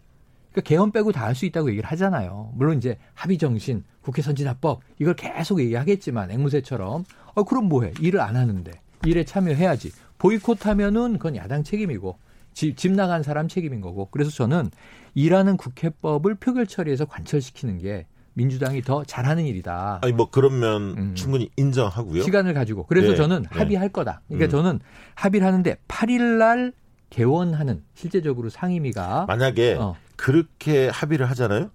[0.55, 2.53] 그러니까 개헌 빼고 다 할 수 있다고 얘기를 하잖아요.
[2.55, 7.93] 물론 이제 합의 정신, 국회 선진화법 이걸 계속 얘기하겠지만 앵무새처럼 어 그럼 뭐해?
[8.01, 8.71] 일을 안 하는데
[9.05, 9.91] 일에 참여해야지.
[10.19, 12.17] 보이콧하면은 그건 야당 책임이고
[12.53, 14.09] 집, 집 나간 사람 책임인 거고.
[14.13, 14.71] 그래서 저는
[15.15, 19.99] 일하는 국회법을 표결 처리해서 관철시키는 게 민주당이 더 잘하는 일이다.
[20.03, 21.15] 아니 뭐 그러면 음.
[21.17, 22.23] 충분히 인정하고요.
[22.23, 22.87] 시간을 가지고.
[22.87, 23.49] 그래서 네, 저는 네.
[23.51, 24.21] 합의할 거다.
[24.29, 24.51] 그러니까 음.
[24.51, 24.81] 저는
[25.17, 26.73] 합의를 하는데 8일 날
[27.11, 29.97] 개원하는 실제적으로 상임위가 만약에 어.
[30.17, 31.71] 그렇게 합의를 하잖아요.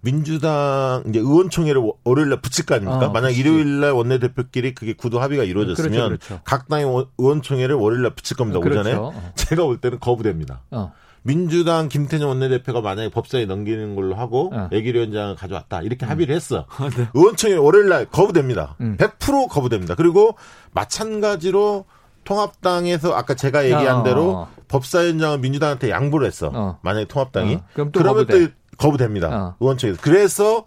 [0.00, 3.06] 민주당 이제 의원총회를 월요일 날 붙일 거 아닙니까?
[3.06, 3.30] 어, 만약.
[3.30, 6.40] 일요일 날 원내대표끼리 그게 구도 합의가 이루어졌으면 그렇죠, 그렇죠.
[6.44, 8.60] 각 당의 원- 의원총회를 월요일 날 붙일 겁니다.
[8.60, 8.82] 오전에.
[8.94, 9.06] 그렇죠.
[9.06, 9.32] 어.
[9.34, 10.62] 제가 볼 때는 거부됩니다.
[10.70, 10.92] 어.
[11.22, 14.68] 민주당 김태년 원내대표가 만약에 법사에 넘기는 걸로 하고 어.
[14.72, 16.66] 예결위원장을 가져왔다 이렇게 합의를 했어.
[17.14, 18.76] 의원총회 월요일 날 거부됩니다.
[18.80, 18.96] 음.
[18.98, 19.96] 100% 거부됩니다.
[19.96, 20.36] 그리고
[20.72, 21.86] 마찬가지로
[22.28, 24.02] 통합당에서 아까 제가 얘기한 어.
[24.02, 26.50] 대로 법사위원장은 민주당한테 양보를 했어.
[26.52, 26.78] 어.
[26.82, 27.64] 만약에 통합당이 어.
[27.72, 28.46] 그럼 또 그러면 거부돼.
[28.46, 29.28] 또 거부됩니다.
[29.28, 29.56] 어.
[29.60, 30.00] 의원총회에서.
[30.02, 30.64] 그래서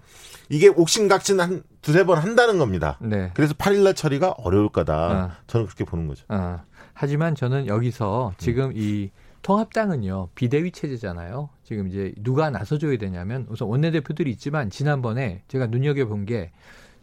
[0.49, 2.97] 이게 옥신각신 한 두세 번 한다는 겁니다.
[2.99, 3.29] 네.
[3.35, 5.25] 그래서 8일날 처리가 어려울 거다.
[5.25, 5.31] 어.
[5.47, 6.25] 저는 그렇게 보는 거죠.
[6.29, 6.59] 어.
[6.93, 9.11] 하지만 저는 여기서 지금 이
[9.43, 11.49] 통합당은요 비대위 체제잖아요.
[11.63, 16.51] 지금 이제 누가 나서줘야 되냐면 우선 원내대표들이 있지만 지난번에 제가 눈여겨 본 게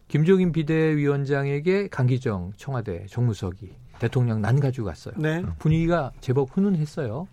[0.08, 5.14] 김종인 비대위원장에게 강기정 청와대 정무석이 대통령 난 가지고 갔어요.
[5.16, 5.42] 네.
[5.58, 7.26] 분위기가 제법 훈훈했어요.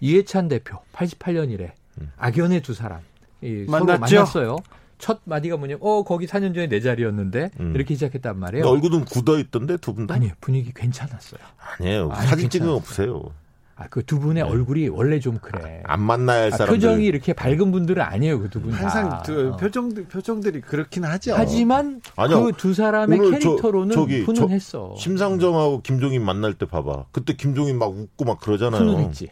[0.00, 1.74] 이해찬 대표 88년 이래
[2.18, 3.00] 악연의 두 사람
[3.42, 4.16] 이 서로 만났죠?
[4.16, 4.56] 만났어요.
[4.98, 7.74] 첫 마디가 뭐냐면 어 거기 4년 전에 내 자리였는데 음.
[7.74, 8.66] 이렇게 시작했단 말이에요.
[8.66, 10.14] 얼굴은 굳어 있던데 두 분 다?
[10.14, 11.40] 아니요 분위기 괜찮았어요.
[11.78, 12.10] 아니에요.
[12.12, 13.12] 아니, 사진 찍은 거 괜찮았어요.
[13.22, 13.34] 보세요.
[13.80, 14.48] 아 그 두 분의 네.
[14.50, 15.82] 얼굴이 원래 좀 그래.
[15.86, 16.74] 안 만나야 할 아, 사람들.
[16.76, 18.72] 표정이 이렇게 밝은 분들은 아니에요 그 두 분.
[18.72, 19.22] 항상 다.
[19.24, 19.56] 그 어.
[19.56, 21.32] 표정 표정들이 그렇긴 하죠.
[21.34, 22.44] 하지만 아니요.
[22.44, 24.94] 그두 사람의 오늘 저- 캐릭터로는 저기 저- 훈훈했어.
[24.98, 27.06] 심상정하고 김종인 만날 때 봐봐.
[27.10, 28.82] 그때 김종인 막 웃고 막 그러잖아요.
[28.82, 29.28] 훈훈했지.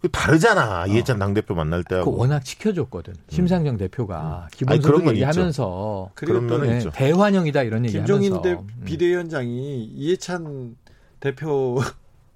[0.00, 0.86] 그 다르잖아.
[0.86, 2.16] 이해찬 당대표 만날 그 때하고.
[2.16, 3.12] 워낙 지켜줬거든.
[3.28, 5.04] 심상정 대표가 음.
[5.04, 6.90] 건 얘기하면서 그런 또 면은 네, 있죠.
[6.90, 8.66] 대환영이다 이런 얘기하면서 김종인 대, 음.
[8.86, 10.76] 비대위원장이 이해찬
[11.18, 11.80] 대표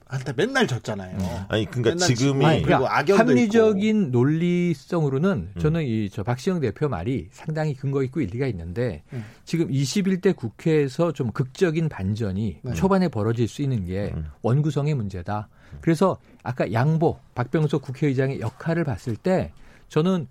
[0.06, 1.46] 한테 맨날 졌잖아요.
[1.48, 5.60] 아니 그러니까 지금이 아니, 그리고 그러니까 악연도 합리적인 논리성으로는 음.
[5.60, 9.24] 저는 이저 박시영 대표 말이 상당히 근거 있고 일리가 있는데 음.
[9.44, 12.74] 지금 21대 국회에서 좀 극적인 반전이 네.
[12.74, 14.26] 초반에 벌어질 수 있는 게 음.
[14.42, 15.48] 원구성의 문제다.
[15.80, 19.52] 그래서 아까 양보 박병석 국회의장의 역할을 봤을 때
[19.88, 20.28] 저는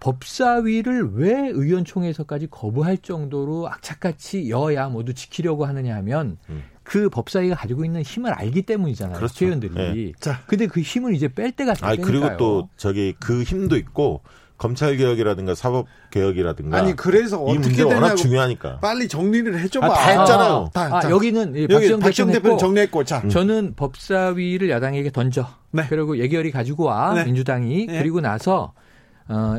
[0.00, 6.64] 법사위를 왜 의원총회에서까지 거부할 정도로 악착같이 여야 모두 지키려고 하느냐 하면 음.
[6.84, 9.16] 그 법사위가 가지고 있는 힘을 알기 때문이잖아요.
[9.16, 9.32] 그렇죠.
[9.34, 9.74] 국회의원들이.
[9.74, 10.12] 네.
[10.18, 10.40] 자.
[10.46, 12.06] 근데 그 힘을 이제 뺄 때가 아니 됐다니까요.
[12.06, 14.22] 그리고 또 저기 그 힘도 있고
[14.58, 18.78] 검찰 개혁이라든가 사법 개혁이라든가 아니 그래서 이 어떻게 문제가 워낙 중요하다.
[18.80, 19.86] 빨리 정리를 해줘봐.
[19.86, 20.70] 아, 다 했잖아요.
[20.72, 24.70] 다, 아, 자, 여기는 이 여기 박시영 박정 대표는 대표는 했고 정리했고 자 저는 법사위를
[24.70, 25.48] 야당에게 던져.
[25.72, 25.84] 네.
[25.88, 27.24] 그리고 예결위 가지고 와 네.
[27.24, 27.98] 민주당이 네.
[27.98, 28.72] 그리고 나서
[29.26, 29.58] 어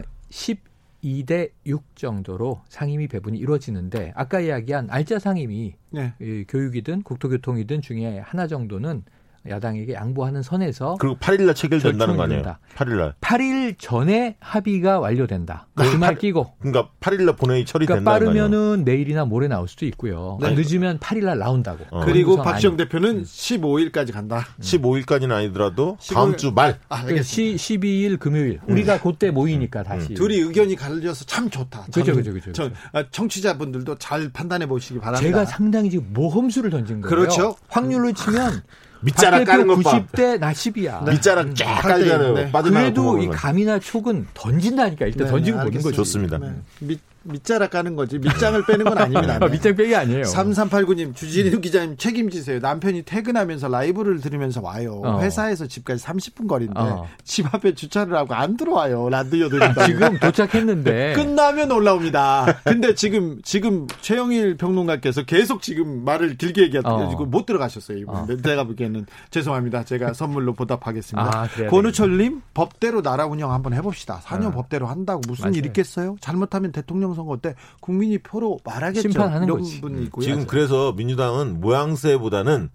[1.04, 6.14] 12대 6 정도로 상임위 배분이 이루어지는데 아까 이야기한 알짜 상임위 네.
[6.22, 9.04] 이 교육이든 국토교통이든 중에 하나 정도는
[9.50, 12.44] 야당에게 양보하는 선에서 그리고 8일날 체결된다는 거 아니에요?
[12.44, 13.14] 결정이 8일날.
[13.20, 15.68] 8일 전에 합의가 완료된다.
[15.76, 15.90] 네.
[15.92, 18.44] 그말 팔- 끼고 그러니까 8일날 본회의 처리된다는 그러니까 거 아니에요?
[18.50, 20.38] 빠르면은 내일이나 모레 나올 수도 있고요.
[20.42, 20.54] 네.
[20.54, 21.84] 늦으면 8일 날 나온다고.
[21.92, 22.06] 어.
[22.06, 24.46] 그리고 아니- 대표는 15일까지 간다.
[24.62, 26.38] 15일까지는 아니더라도 다음 15일.
[26.38, 26.80] 주 말.
[26.90, 27.58] 아, 그 알겠습니다.
[27.58, 31.88] 시, 12일 금요일 우리가 그때 모이니까 다시 둘이 의견이 갈려서 참 좋다.
[31.94, 35.22] 그죠, 그죠, 그죠, 저, 아, 청취자분들도 잘 판단해 보시기 바랍니다.
[35.22, 37.10] 제가 상당히 지금 모험수를 던진 거예요.
[37.16, 37.56] 그렇죠.
[37.68, 38.62] 확률로 치면
[39.04, 40.06] 밑자락 까는 것 봐.
[40.06, 41.10] 90대 나 10이야.
[41.10, 42.34] 밑자락 쫙팔대 일, 깔잖아요.
[42.34, 42.52] 네.
[42.52, 43.28] 그래도 이.
[43.28, 45.88] 감이나 촉은 던진다니까 일단 네, 던지고 네, 보는 거지.
[45.90, 45.96] 알겠습니다.
[45.96, 46.38] 좋습니다.
[46.40, 46.54] 네.
[46.80, 48.20] 밑, 밑자락 까는 거지.
[48.20, 49.38] 밑장을 빼는 건 아닙니다.
[49.42, 50.24] 아, 밑장 빼기 아니에요.
[50.24, 52.60] 3389님, 주진우 기자님 책임지세요.
[52.60, 55.02] 남편이 퇴근하면서 라이브를 들으면서 와요.
[55.04, 55.20] 어.
[55.22, 57.08] 회사에서 집까지 30분 거리인데 어.
[57.24, 59.10] 집 앞에 주차를 하고 안 들어와요.
[59.10, 59.86] 라디오 들린다.
[59.86, 62.62] 지금 도착했는데 끝나면 올라옵니다.
[62.66, 67.26] 근데 지금 지금 최영일 평론가께서 계속 지금 말을 길게 얘기하고 어.
[67.26, 67.98] 못 들어가셨어요.
[68.00, 68.16] 이분.
[68.16, 68.28] 어.
[68.44, 69.86] 제가 보기에는 죄송합니다.
[69.86, 71.32] 제가 선물로 보답하겠습니다.
[71.34, 74.22] 아, 권우철님 법대로 나라 운영 한번 해봅시다.
[74.26, 74.52] 4년 어.
[74.52, 75.58] 법대로 한다고 무슨 맞아요.
[75.58, 76.18] 일 있겠어요?
[76.20, 79.02] 잘못하면 대통령 부정선거 때 국민이 표로 말하겠죠.
[79.02, 79.80] 심판하는 이런 거지.
[79.80, 80.26] 분이 있고요.
[80.26, 82.70] 지금 그래서 민주당은 모양새보다는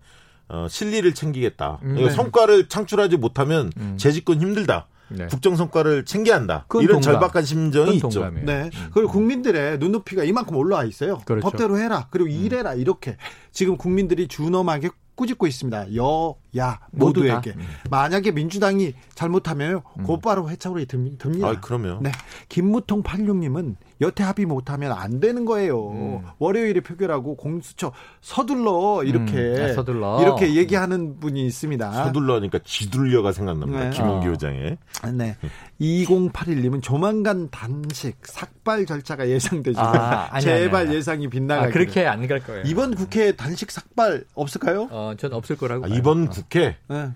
[0.49, 1.79] 어, 실리를 챙기겠다.
[1.83, 2.15] 음, 이거 네.
[2.15, 3.97] 성과를 창출하지 못하면 음.
[3.99, 4.89] 재집권 힘들다.
[5.11, 5.27] 네.
[5.27, 6.67] 국정 성과를 챙겨야 한다.
[6.75, 7.03] 이런 동감.
[7.03, 8.09] 절박한 심정이 있죠.
[8.09, 8.47] 동감이에요.
[8.47, 8.71] 네.
[8.93, 11.19] 그리고 국민들의 눈높이가 이만큼 올라와 있어요.
[11.25, 11.43] 그렇죠.
[11.43, 12.09] 법대로 해라.
[12.11, 12.75] 그리고 일해라.
[12.75, 13.17] 이렇게
[13.53, 15.97] 지금 국민들이 준엄하게 꾸짖고 있습니다.
[15.97, 17.53] 여야 모두 모두에게.
[17.53, 17.59] 다.
[17.59, 17.67] 음.
[17.91, 21.49] 만약에 민주당이 잘못하면 곧바로 해차로 듭- 듭니다.
[21.49, 22.11] 아, 그러면 네.
[22.49, 25.91] 김무통 86님은 여태 합의 못하면 안 되는 거예요.
[25.91, 26.21] 음.
[26.39, 30.23] 월요일에 표결하고 공수처 서둘러 이렇게 음, 아, 서둘러.
[30.23, 32.05] 이렇게 얘기하는 분이 있습니다.
[32.05, 33.85] 서둘러니까 쥐둘려가 생각납니다.
[33.85, 33.91] 네.
[33.91, 34.31] 김은기 아.
[34.31, 34.79] 의장의.
[35.15, 35.37] 네.
[35.81, 40.97] 2081님은 조만간 단식 삭발 절차가 예상되지만 아, 아니, 제발 아니, 아니.
[40.97, 41.69] 예상이 빗나가기.
[41.69, 42.63] 아, 그렇게 안 갈 거예요.
[42.67, 44.89] 이번 국회에 단식 삭발 없을까요?
[44.91, 45.87] 어, 전 없을 거라고.
[45.87, 45.89] 아.
[45.89, 46.31] 이번 어.
[46.43, 47.11] 국회 네.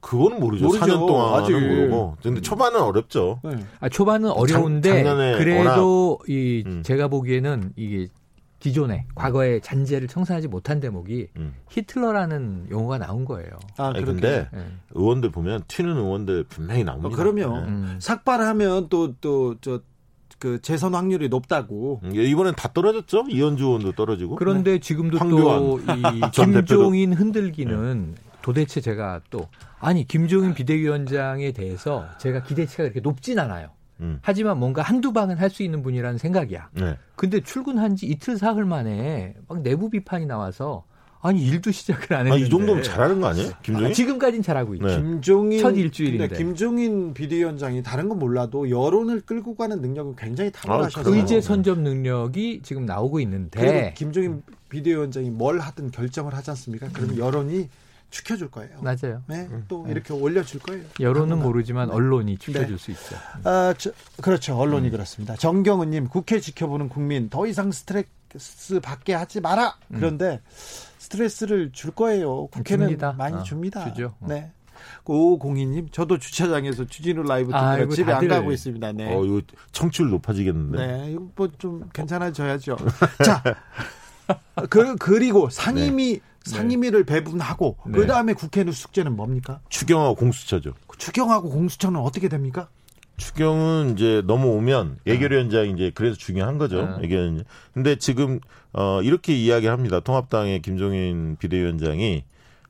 [0.00, 0.66] 그거는 모르죠.
[0.66, 0.84] 모르죠.
[0.84, 1.52] 4년 동안은 아직.
[1.52, 2.16] 모르고.
[2.22, 3.40] 근데 초반은 어렵죠.
[3.44, 3.58] 네.
[3.80, 6.82] 아, 초반은 어려운데 작년에 그래도 이 음.
[6.82, 8.08] 제가 보기에는 이게
[8.60, 11.54] 기존에 과거의 잔재를 청산하지 못한 대목이 음.
[11.70, 13.50] 히틀러라는 용어가 나온 거예요.
[13.76, 13.92] 아.
[13.92, 14.64] 근데 예.
[14.94, 17.08] 의원들 보면 튀는 의원들 분명히 나옵니다.
[17.08, 17.60] 어, 그럼요.
[17.60, 17.66] 네.
[17.66, 17.98] 음.
[18.00, 19.80] 삭발하면 또 또 저
[20.38, 22.00] 그 재선 확률이 높다고.
[22.04, 23.24] 음, 이번엔 다 떨어졌죠.
[23.28, 24.36] 이현주 의원도 떨어지고.
[24.36, 25.82] 그런데 지금도 황교안 또이
[26.32, 28.14] 전 김종인 흔들기는
[28.48, 29.46] 도대체 제가 또
[29.78, 33.68] 아니 김종인 비대위원장에 대해서 제가 기대치가 그렇게 높진 않아요.
[34.00, 34.20] 음.
[34.22, 36.70] 하지만 뭔가 한두 방은 할 수 있는 분이라는 생각이야.
[36.72, 36.96] 네.
[37.14, 40.84] 근데 출근한 지 이틀 사흘 만에 막 내부 비판이 나와서
[41.20, 43.50] 아니 일도 시작을 안 아, 했는데 이 정도면 잘하는 거 아니에요?
[43.62, 43.90] 김종인?
[43.90, 44.86] 아, 지금까지는 잘하고 있죠.
[44.86, 44.96] 네.
[44.96, 46.28] 김종인 첫 일주일인데.
[46.28, 51.82] 근데 김종인 비대위원장이 다른 건 몰라도 여론을 끌고 가는 능력은 굉장히 탁월하셔서 아, 의제 선점
[51.82, 56.88] 능력이 지금 나오고 그리고 있는데 김종인 비대위원장이 뭘 하든 결정을 하지 않습니까?
[56.94, 57.68] 그러면 여론이
[58.10, 58.80] 축혀줄 거예요.
[58.80, 59.22] 맞아요.
[59.26, 60.82] 네, 또 이렇게 올려줄 거예요.
[61.00, 61.46] 여론은 당분간.
[61.46, 62.82] 모르지만 언론이 추켜줄 네.
[62.82, 63.16] 수 있죠.
[63.44, 63.90] 아, 저,
[64.22, 64.56] 그렇죠.
[64.56, 65.36] 언론이 그렇습니다.
[65.36, 69.76] 정경은님, 국회 지켜보는 국민, 더 이상 스트레스 받게 하지 마라.
[69.92, 70.40] 그런데
[70.98, 72.46] 스트레스를 줄 거예요.
[72.48, 73.12] 국회는 줍니다.
[73.12, 73.84] 많이 어, 줍니다.
[73.92, 74.14] 주죠.
[74.20, 74.26] 어.
[74.28, 74.52] 네.
[75.04, 78.28] 5502님, 저도 주차장에서 주진우 라이브 듣느라 아이고, 집에 안 다들.
[78.28, 78.92] 가고 있습니다.
[78.92, 79.14] 네.
[79.14, 79.40] 어, 이거
[79.72, 80.86] 청취율 높아지겠는데.
[80.86, 82.76] 네, 이거 뭐 좀 괜찮아져야죠.
[83.24, 83.42] 자,
[84.70, 87.98] 그, 그리고 상임위, 상임위를 배분하고, 네.
[87.98, 89.60] 그 다음에 국회 는 숙제는 뭡니까?
[89.68, 90.74] 추경하고 공수처죠.
[90.98, 92.68] 추경하고 공수처는 어떻게 됩니까?
[93.18, 96.80] 추경은 이제 넘어오면 예결위원장이 이제 그래서 중요한 거죠.
[96.80, 97.02] 아.
[97.02, 97.44] 예결위원장.
[97.74, 98.40] 근데 지금
[98.72, 100.00] 어 이렇게 이야기합니다.
[100.00, 102.24] 통합당의 김종인 비대위원장이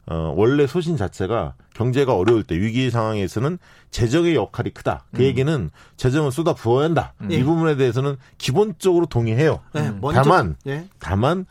[0.06, 3.58] 어 원래 소신 자체가 경제가 어려울 때 위기 상황에서는
[3.90, 5.04] 재정의 역할이 크다.
[5.14, 7.12] 그 얘기는 재정을 쏟아 부어야 한다.
[7.30, 9.60] 이 부분에 대해서는 기본적으로 동의해요.
[9.74, 10.00] 네, 음.
[10.12, 10.86] 다만 예.
[10.98, 11.46] 다만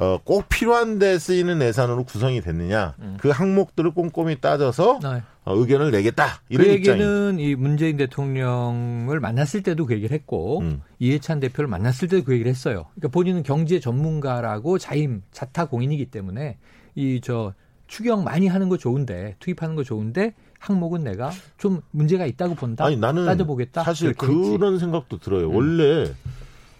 [0.00, 5.22] 어, 꼭 필요한 데 쓰이는 예산으로 구성이 됐느냐 그 항목들을 꼼꼼히 따져서 네.
[5.44, 10.60] 어, 의견을 내겠다 그 이런 입장이 얘기는 이 문재인 대통령을 만났을 때도 그 얘기를 했고
[10.60, 10.82] 음.
[10.98, 12.86] 이해찬 대표를 만났을 때도 그 얘기를 했어요.
[12.94, 16.56] 그러니까 본인은 경제 전문가라고 자임 자타 공인이기 때문에
[16.94, 17.52] 이 저
[17.86, 22.84] 추경 많이 하는 거 좋은데 투입하는 거 좋은데 항목은 내가 좀 문제가 있다고 본다.
[22.84, 23.82] 아니 나는 따져보겠다.
[23.82, 24.50] 사실 그렇게 했지.
[24.52, 24.58] 음.
[24.58, 25.50] 그런 생각도 들어요.
[25.50, 26.12] 원래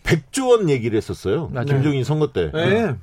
[0.04, 1.48] 100조 원 얘기를 했었어요.
[1.48, 1.66] 맞아요.
[1.66, 2.94] 김종인 선거 때 네.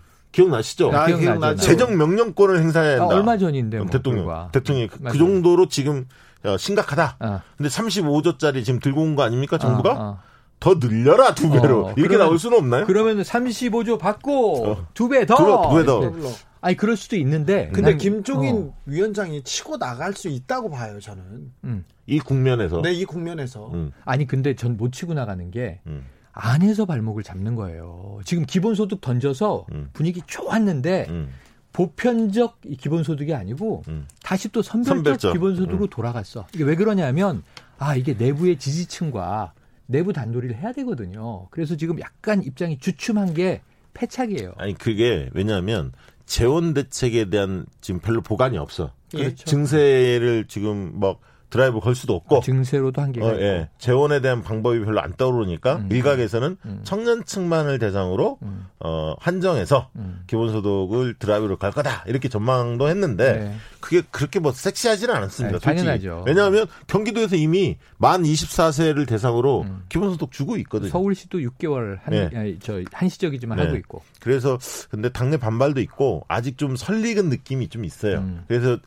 [0.48, 0.92] 기억나시죠?
[0.94, 1.08] 아.
[1.08, 1.62] 기억나죠.
[1.64, 3.16] 재정 명령권을 행사해야 아, 한다.
[3.16, 4.50] 얼마 전인데 뭐 대통령 불과.
[4.52, 5.18] 대통령이 그, 그.
[5.18, 6.06] 정도로 지금
[6.46, 7.16] 어, 심각하다.
[7.20, 9.92] 아, 근데 35조짜리 지금 들고 온 거 아닙니까 정부가?
[9.92, 10.22] 아, 아.
[10.60, 12.86] 더 늘려라 두 배로 어, 이렇게 그러면- 나올 수는 없나요?
[12.86, 14.88] 그러면 35조 받고 어.
[14.94, 15.36] 두배 더.
[15.38, 16.00] 두 배- 두배 더.
[16.12, 16.32] 물론.
[16.62, 17.70] 아니 그럴 수도 있는데.
[17.74, 21.24] 근데 난- 김종인 어, 위원장이 치고 나갈 수 있다고 봐요, 저는.
[21.64, 21.86] 음.
[22.06, 23.70] 이 국면에서 네, 이 국면에서.
[23.74, 26.04] 음, 아니 근데 전 못 치고 나가는 게 음.
[26.38, 28.20] 안에서 발목을 잡는 거예요.
[28.24, 29.90] 지금 기본소득 던져서 음.
[29.94, 31.30] 분위기 좋았는데 음.
[31.74, 34.08] 보편적 이 기본소득이 아니고 음.
[34.24, 35.34] 다시 또 선별적, 선별적.
[35.34, 36.48] 기본소득으로 돌아갔어.
[36.54, 37.44] 이게 왜 그러냐면
[37.78, 39.54] 아 이게 내부의 지지층과
[39.88, 41.48] 내부 단도리를 해야 되거든요.
[41.50, 43.62] 그래서 지금 약간 입장이 주춤한 게
[43.94, 44.54] 패착이에요.
[44.58, 45.92] 아니 그게 왜냐하면
[46.26, 48.92] 재원 대책에 대한 지금 별로 보관이 없어.
[49.12, 49.46] 그렇죠.
[49.46, 51.20] 증세를 지금 막
[51.50, 53.42] 드라이브 걸 수도 없고 증세로도 한계가 어, 있고.
[53.42, 53.70] 예.
[53.78, 55.90] 재원에 대한 방법이 별로 안 떠오르니까 음.
[55.92, 56.80] 일각에서는 음.
[56.84, 58.68] 청년층만을 대상으로 음.
[58.80, 60.24] 어, 한정해서 음.
[60.28, 63.56] 기본소득을 드라이브로 갈 거다 이렇게 전망도 했는데 네.
[63.80, 65.60] 그게 그렇게 뭐 섹시하지는 않았습니다.
[65.60, 65.64] 네.
[65.64, 66.24] 당연하죠.
[66.28, 69.84] 왜냐하면 경기도에서 이미 만 24세를 대상으로 음.
[69.88, 70.90] 기본소득 주고 있거든요.
[70.90, 72.30] 서울시도 6개월 한, 네.
[72.36, 73.66] 아니, 저 한시적이지만 네.
[73.66, 74.02] 하고 있고.
[74.20, 74.58] 그래서
[74.90, 78.18] 근데 당내 반발도 있고 아직 좀 설익은 느낌이 좀 있어요.
[78.18, 78.44] 음.
[78.48, 78.78] 그래서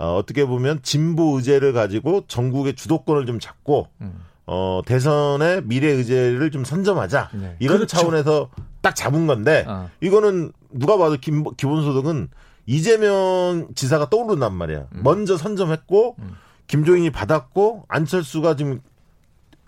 [0.00, 4.24] 어, 어떻게 보면 진보 의제를 가지고 전국의 주도권을 좀 잡고 음.
[4.46, 7.56] 어, 대선의 미래 의제를 좀 선점하자 네.
[7.58, 7.98] 이런 그렇죠.
[7.98, 8.48] 차원에서
[8.80, 9.90] 딱 잡은 건데 어.
[10.00, 12.30] 이거는 누가 봐도 기, 기본소득은
[12.64, 14.86] 이재명 지사가 떠오른단 말이야.
[14.90, 16.36] 먼저 선점했고 음.
[16.66, 18.80] 김종인이 받았고 안철수가 지금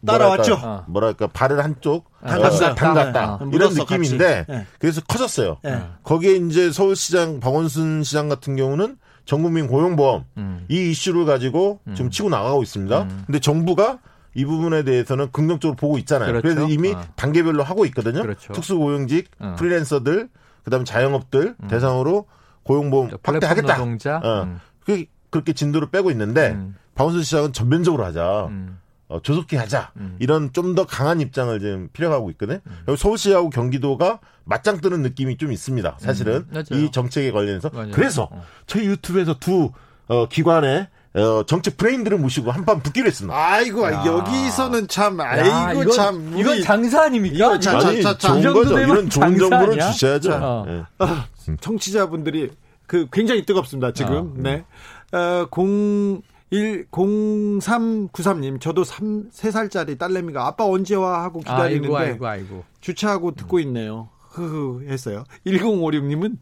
[0.07, 0.57] 따라왔죠.
[0.57, 2.71] 뭐랄까, 뭐랄까 발을 한쪽 담갔다.
[2.71, 3.35] 어, 담갔다.
[3.35, 4.53] 어, 이런 묻었어, 느낌인데 같이.
[4.53, 4.67] 네.
[4.79, 5.59] 그래서 커졌어요.
[5.63, 5.83] 네.
[6.05, 10.65] 거기에 이제 서울시장 박원순 시장 같은 경우는 전국민 고용보험 음.
[10.69, 13.09] 이 이슈를 가지고 지금 치고 나가고 있습니다.
[13.27, 13.99] 근데 정부가
[14.35, 16.29] 이 부분에 대해서는 긍정적으로 보고 있잖아요.
[16.33, 16.43] 그렇죠.
[16.43, 17.03] 그래서 이미 아.
[17.17, 18.23] 단계별로 하고 있거든요.
[18.23, 18.53] 그렇죠.
[18.55, 19.55] 특수고용직, 어.
[19.59, 20.29] 프리랜서들,
[20.65, 22.27] 그다음에 자영업들 대상으로
[22.63, 23.77] 고용보험 플랫폼 확대하겠다.
[24.23, 24.43] 어.
[24.45, 24.59] 음.
[24.85, 26.77] 그- 그렇게 진도를 빼고 있는데 음.
[26.95, 28.47] 박원순 시장은 전면적으로 하자.
[28.51, 28.79] 음.
[29.13, 29.91] 어, 조속히 하자.
[29.97, 30.17] 음.
[30.19, 32.61] 이런 좀 더 강한 입장을 지금 필요하고 있거든요.
[32.87, 35.97] 그리고 서울시하고 경기도가 맞짱 뜨는 느낌이 좀 있습니다.
[35.99, 36.65] 사실은 음.
[36.73, 37.71] 이 정책에 관련해서.
[37.73, 37.91] 맞아요.
[37.93, 38.43] 그래서 어.
[38.67, 39.71] 저희 유튜브에서 두
[40.09, 43.37] 어, 기관의 어, 정책 브레인들을 모시고 한판 붙기로 했습니다.
[43.37, 44.03] 아이고 야.
[44.07, 47.35] 여기서는 참 야, 아이고 이건, 참 이건 장사 아닙니까?
[47.37, 48.29] 이거 자, 자, 아니, 자, 자.
[48.29, 48.79] 좋은 이 거죠.
[48.79, 49.91] 이런 좋은 정보를 아니야?
[49.91, 50.33] 주셔야죠.
[50.41, 50.65] 어.
[50.69, 51.57] 예.
[51.61, 52.51] 청취자분들이
[52.87, 53.93] 그 굉장히 뜨겁습니다.
[53.93, 54.35] 지금.
[54.39, 54.65] 아, 네.
[55.13, 56.23] 어, 01
[56.53, 62.65] 0393님 저도 3 3살짜리 딸내미가 아빠 언제 와 하고 기다리는데 아이고 아이고 아이고.
[62.81, 64.09] 주차하고 듣고 있네요.
[64.29, 65.25] 흐흐 했어요.
[65.47, 66.37] 1056님은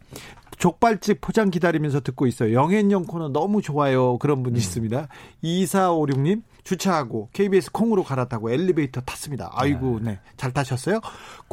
[0.59, 2.53] 족발집 포장 기다리면서 듣고 있어요.
[2.53, 4.19] 영앤영 코너 너무 좋아요.
[4.19, 5.09] 그런 분이 있습니다.
[5.43, 9.51] 2456님 주차하고 KBS 콩으로 갈아타고 엘리베이터 탔습니다.
[9.55, 10.19] 아이고 네.
[10.37, 11.01] 잘 타셨어요?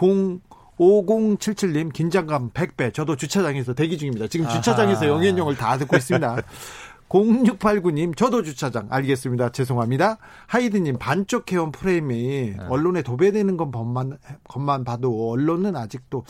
[0.01, 0.41] 0
[0.77, 2.93] 5077님 긴장감 100배.
[2.93, 4.27] 저도 주차장에서 대기 중입니다.
[4.27, 5.07] 지금 주차장에서.
[5.07, 6.41] 영앤영을 다 듣고 있습니다.
[7.09, 8.87] 0689님, 저도 주차장.
[8.89, 9.51] 알겠습니다.
[9.51, 10.17] 죄송합니다.
[10.47, 16.25] 하이드님, 반쪽 회원 프레임이 언론에 도배되는 건 것만, 것만 봐도 언론은 아직도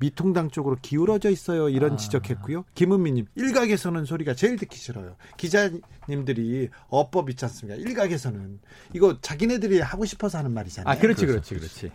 [0.00, 1.68] 미통당 쪽으로 기울어져 있어요.
[1.68, 2.64] 이런 지적했고요.
[2.74, 5.16] 김은미님, 일각에서는 소리가 제일 듣기 싫어요.
[5.36, 7.80] 기자님들이 어법 있지 않습니까?
[7.80, 8.60] 일각에서는.
[8.94, 10.92] 이거 자기네들이 하고 싶어서 하는 말이잖아요.
[10.92, 11.90] 아 그렇지 그렇지 그렇지.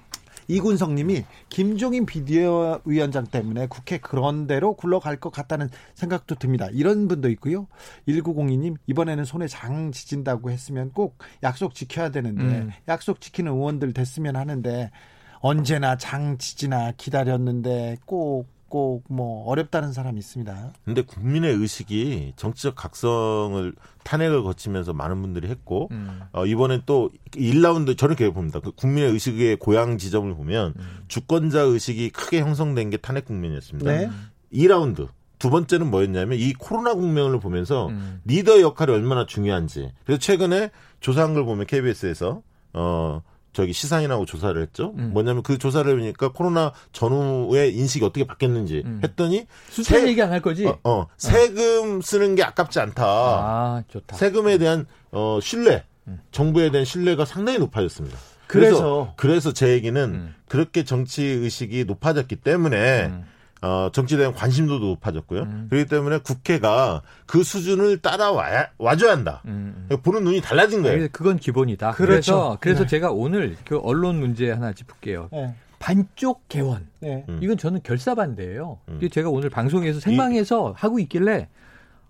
[0.48, 6.68] 이군성님이 김종인 비대위원장 때문에 국회 그런 대로 굴러갈 것 같다는 생각도 듭니다.
[6.72, 7.68] 이런 분도 있고요.
[8.08, 12.72] 1902님 이번에는 손에 장 지진다고 했으면 꼭 약속 지켜야 되는데 음.
[12.88, 14.92] 약속 지키는 의원들 됐으면 하는데
[15.40, 20.74] 언제나 장 지지나 기다렸는데 꼭 꼭 뭐 어렵다는 사람이 있습니다.
[20.84, 26.22] 근데 국민의 의식이 정치적 각성을 탄핵을 거치면서 많은 분들이 했고 음.
[26.32, 28.60] 어, 이번엔 또 1라운드 저는 그렇게 봅니다.
[28.60, 31.04] 그 국민의 의식의 고향 지점을 보면 음.
[31.08, 33.92] 주권자 의식이 크게 형성된 게 탄핵 국면이었습니다.
[33.92, 34.10] 네.
[34.52, 35.08] 2라운드
[35.38, 38.22] 두 번째는 뭐였냐면 이 코로나 국면을 보면서 음.
[38.26, 39.92] 리더 역할이 얼마나 중요한지.
[40.06, 42.42] 그래서 최근에 조사한 걸 보면 KBS에서
[42.74, 43.22] 어
[43.54, 44.94] 저기 시사인하고 조사를 했죠.
[44.98, 45.12] 음.
[45.14, 49.00] 뭐냐면 그 조사를 해보니까 코로나 전후의 인식이 어떻게 바뀌었는지 음.
[49.04, 50.66] 했더니 숫자 세- 얘기 안 할 거지?
[50.66, 53.04] 어, 어, 세금 쓰는 게 아깝지 않다.
[53.06, 54.16] 아 좋다.
[54.18, 56.20] 세금에 대한 어, 신뢰, 음.
[56.32, 58.18] 정부에 대한 신뢰가 상당히 높아졌습니다.
[58.48, 60.36] 그래서- 그래서 그래서 제 얘기는 음.
[60.48, 63.26] 그렇게 정치 의식이 높아졌기 때문에 음.
[63.64, 65.44] 어, 정치에 대한 관심도도 높아졌고요.
[65.44, 65.68] 음.
[65.70, 69.42] 그렇기 때문에 국회가 그 수준을 따라와야 와줘야 한다.
[69.46, 69.88] 음.
[70.04, 71.08] 보는 눈이 달라진 거예요.
[71.14, 71.92] 그건 기본이다.
[71.92, 72.08] 그렇죠.
[72.10, 72.88] 그래서 그래서 네.
[72.88, 75.30] 제가 오늘 그 언론 문제 하나 짚을게요.
[75.32, 75.56] 네.
[75.80, 76.88] 반쪽 개원.
[77.00, 77.24] 네.
[77.30, 77.40] 음.
[77.42, 78.80] 이건 저는 결사반대예요.
[78.90, 79.00] 음.
[79.10, 81.48] 제가 오늘 방송에서 생방에서 하고 있길래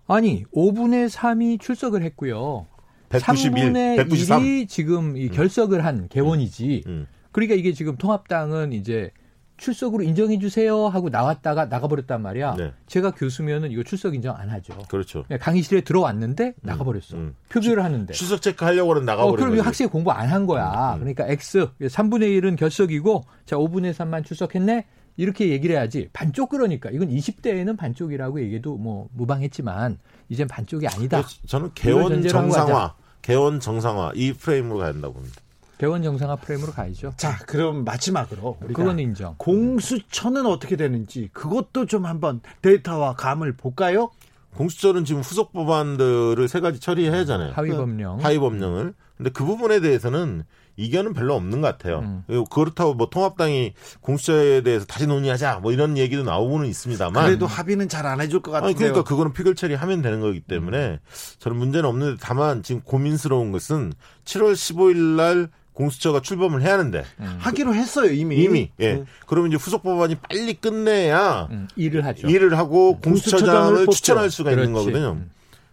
[0.08, 2.66] 아니 5분의 3이 출석을 했고요.
[3.10, 4.42] 191, 3분의 193.
[4.42, 6.82] 1이 지금 이 결석을 한 개원이지.
[6.88, 7.06] 음.
[7.30, 9.12] 그러니까 이게 지금 통합당은 이제
[9.56, 12.56] 출석으로 인정해 주세요 하고 나왔다가 나가버렸단 말이야.
[12.56, 12.72] 네.
[12.86, 14.76] 제가 교수면은 이거 출석 인정 안 하죠.
[14.88, 15.22] 그렇죠.
[15.24, 17.14] 그냥 강의실에 들어왔는데 나가버렸어.
[17.16, 17.34] 음.
[17.50, 18.12] 표결을 하는데.
[18.12, 19.60] 출석 체크 하려고 하는 어, 나가버린 그럼.
[19.66, 20.94] 학생이 공부 안 한 거야.
[20.94, 20.98] 음, 음.
[21.00, 24.86] 그러니까 X 3분의 1은 결석이고 자 5분의 3만 출석했네.
[25.16, 26.08] 이렇게 얘기를 해야지.
[26.12, 29.98] 반쪽 그러니까 이건 20대에는 반쪽이라고 얘기해도 뭐 무방했지만
[30.28, 31.18] 이젠 반쪽이 아니다.
[31.22, 35.40] 그래서 저는 개원 정상화, 개원 정상화 이 프레임으로 가야 된다고 봅니다.
[35.78, 37.14] 개원 정상화 프레임으로 가야죠.
[37.16, 39.34] 자, 그럼 마지막으로 우리가 그건 인정.
[39.38, 44.10] 공수처는 어떻게 되는지 그것도 좀 한번 데이터와 감을 볼까요?
[44.56, 47.52] 공수처는 지금 후속 법안들을 세 가지 처리해야 하잖아요.
[47.54, 48.24] 하위 법령.
[48.24, 48.94] 하위 법령을.
[49.16, 50.44] 근데 그 부분에 대해서는
[50.76, 52.00] 이견은 별로 없는 것 같아요.
[52.00, 52.24] 음.
[52.50, 57.24] 그렇다고 뭐 통합당이 공수처에 대해서 다시 논의하자 뭐 이런 얘기도 나오고는 있습니다만.
[57.26, 58.68] 그래도 합의는 잘 안 해줄 것 같은데요.
[58.70, 60.98] 아니 그러니까 그거는 피결 처리하면 되는 거기 때문에
[61.38, 63.92] 저는 문제는 없는데 다만 지금 고민스러운 것은
[64.24, 67.04] 7월 15일 날 공수처가 출범을 해야 하는데
[67.38, 68.36] 하기로 했어요 이미.
[68.36, 68.94] 이미 예.
[68.94, 69.04] 네.
[69.26, 72.28] 그러면 이제 후속 법안이 빨리 끝내야 음, 일을 하죠.
[72.28, 73.86] 일을 하고 공수처장을 공수처장을.
[73.88, 74.86] 추천할 수가 있는 그렇지.
[74.86, 75.12] 거거든요.
[75.12, 75.30] 음.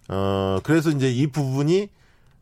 [0.10, 1.90] 어, 그래서 이제 이 부분이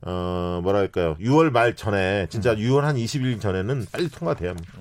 [0.01, 1.15] 어, 뭐랄까요.
[1.19, 2.57] 6월 말 전에 진짜 음.
[2.57, 4.71] 6월 한 20일 전에는 빨리 통과돼야 합니다.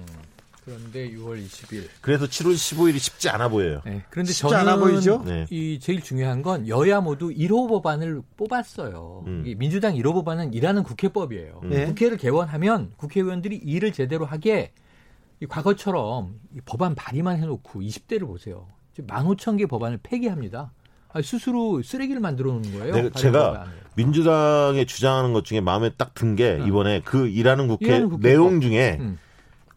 [0.68, 1.88] 그런데 6월 20일.
[2.02, 3.80] 그래서 7월 15일이 쉽지 않아 보여요.
[3.86, 4.02] 네.
[4.10, 5.22] 그런데 쉽지 저는 않아 보이죠?
[5.24, 5.46] 네.
[5.50, 9.24] 이 제일 중요한 건 여야 모두 1호 법안을 뽑았어요.
[9.26, 9.42] 음.
[9.46, 11.60] 이 민주당 1호 법안은 일하는 국회법이에요.
[11.64, 11.86] 네.
[11.86, 14.72] 국회를 개원하면 국회의원들이 일을 제대로 하게
[15.40, 18.66] 이 과거처럼 이 법안 발의만 해놓고 20대를 보세요.
[18.98, 20.72] 15,000개 법안을 폐기합니다.
[21.10, 22.94] 아, 스스로 쓰레기를 만들어 놓는 거예요.
[22.94, 28.10] 네, 제가 민주당의 주장하는 것 중에 마음에 딱 든 게 이번에 그 일하는 국회 일하는
[28.10, 28.20] 국회법.
[28.28, 29.18] 내용 중에 음.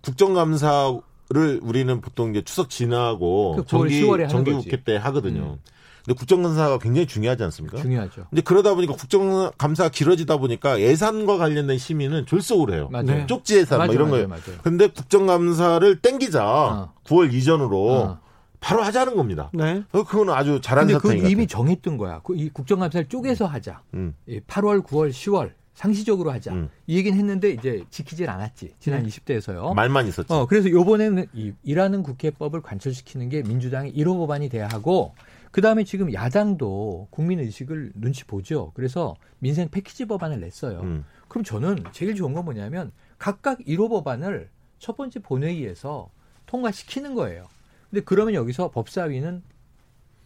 [0.03, 4.83] 국정감사를 우리는 보통 이제 추석 지나고 그 9월, 정기 10월에 하는 정기국회.
[4.83, 5.41] 때 하거든요.
[5.41, 5.57] 음.
[6.03, 7.77] 근데 국정감사가 굉장히 중요하지 않습니까?
[7.77, 8.25] 중요하죠.
[8.31, 12.89] 근데 그러다 보니까 국정감사가 길어지다 보니까 예산과 관련된 심의는 졸속으로 해요.
[12.91, 13.05] 맞아요.
[13.05, 13.27] 네.
[13.27, 14.27] 쪽지 예산 뭐 맞아요, 이런 거예요.
[14.27, 14.41] 맞아요.
[14.63, 16.93] 근데 국정감사를 땡기자 어.
[17.05, 18.19] 9월 이전으로 어.
[18.59, 19.51] 바로 하자는 겁니다.
[19.53, 19.83] 네.
[19.91, 21.47] 어, 그거는 아주 잘한 그 사탕인 것 이미 같아요.
[21.47, 22.19] 정했던 거야.
[22.23, 23.81] 그 이 국정감사를 쪼개서 하자.
[23.93, 24.15] 음.
[24.27, 26.53] 예, 8월, 9월, 10월 상시적으로 하자.
[26.53, 26.69] 음.
[26.87, 28.75] 이 얘기는 했는데 이제 지키질 않았지.
[28.79, 29.73] 지난 20대에서요.
[29.73, 30.31] 말만 있었지.
[30.31, 35.13] 어, 그래서 요번에는 이 일하는 국회법을 관철시키는 게 민주당의 1호 법안이 돼야 하고
[35.51, 38.71] 그다음에 지금 야당도 국민 의식을 눈치 보죠.
[38.73, 40.81] 그래서 민생 패키지 법안을 냈어요.
[40.81, 41.05] 음.
[41.27, 44.49] 그럼 저는 제일 좋은 건 뭐냐면 각각 1호 법안을
[44.79, 46.09] 첫 번째 본회의에서
[46.45, 47.45] 통과시키는 거예요.
[47.89, 49.43] 근데 그러면 여기서 법사위는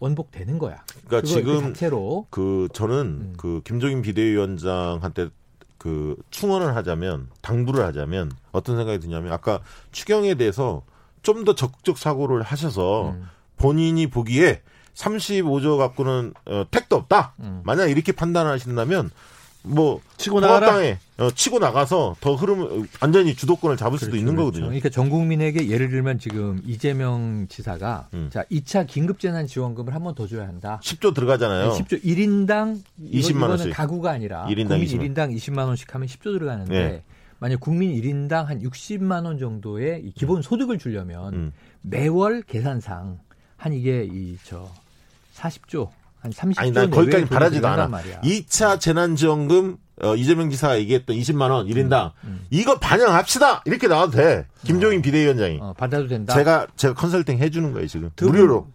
[0.05, 0.83] 원복되는 거야.
[1.07, 3.33] 그러니까 지금 그 자체로 그 저는 음.
[3.37, 5.29] 그 김종인 비대위원장한테
[5.77, 9.59] 그 충원을 하자면 당부를 하자면 어떤 생각이 드냐면 아까
[9.91, 10.83] 추경에 대해서
[11.21, 13.27] 좀 더 적극적 사고를 하셔서 음.
[13.57, 14.61] 본인이 보기에
[14.93, 17.33] 35조 갖고는 어, 택도 없다.
[17.39, 17.61] 음.
[17.63, 19.09] 만약 이렇게 판단하신다면
[19.65, 20.77] 뭐 치고 나가라.
[21.17, 24.45] 어, 치고 나가서 더 흐름 완전히 주도권을 잡을 수도 그렇죠, 있는 그렇죠.
[24.45, 24.65] 거거든요.
[24.67, 28.29] 그러니까 전 국민에게 예를 들면 지금 이재명 지사가 음.
[28.31, 30.79] 자 2차 긴급 재난 지원금을 한 번 더 줘야 한다.
[30.83, 31.71] 10조 들어가잖아요.
[31.71, 32.79] 10조 1인당
[33.11, 33.73] 20만 이거는 원씩.
[33.73, 37.03] 가구가 아니라 1인당 국민 20만 1인당 20만 원씩 하면 10조 들어가는데 네.
[37.39, 41.51] 만약 국민 1인당 한 60만 원 정도의 이 기본 소득을 주려면 음.
[41.81, 43.19] 매월 계산상
[43.57, 44.69] 한 이게 이 저
[45.35, 45.89] 40조
[46.25, 47.87] 한 30조 아니 난 거기까지 바라지도 않아.
[47.87, 48.21] 말이야.
[48.21, 52.11] 2차 재난지원금 어, 이재명 지사가 얘기했던 20만 원 1인당
[52.49, 54.47] 이거 반영합시다 이렇게 나와도 돼.
[54.63, 55.59] 김종인 비대위원장이.
[55.61, 56.33] 어, 받아도 된다.
[56.33, 58.67] 제가 제가 컨설팅 해주는 거예요 지금 두 분- 무료로.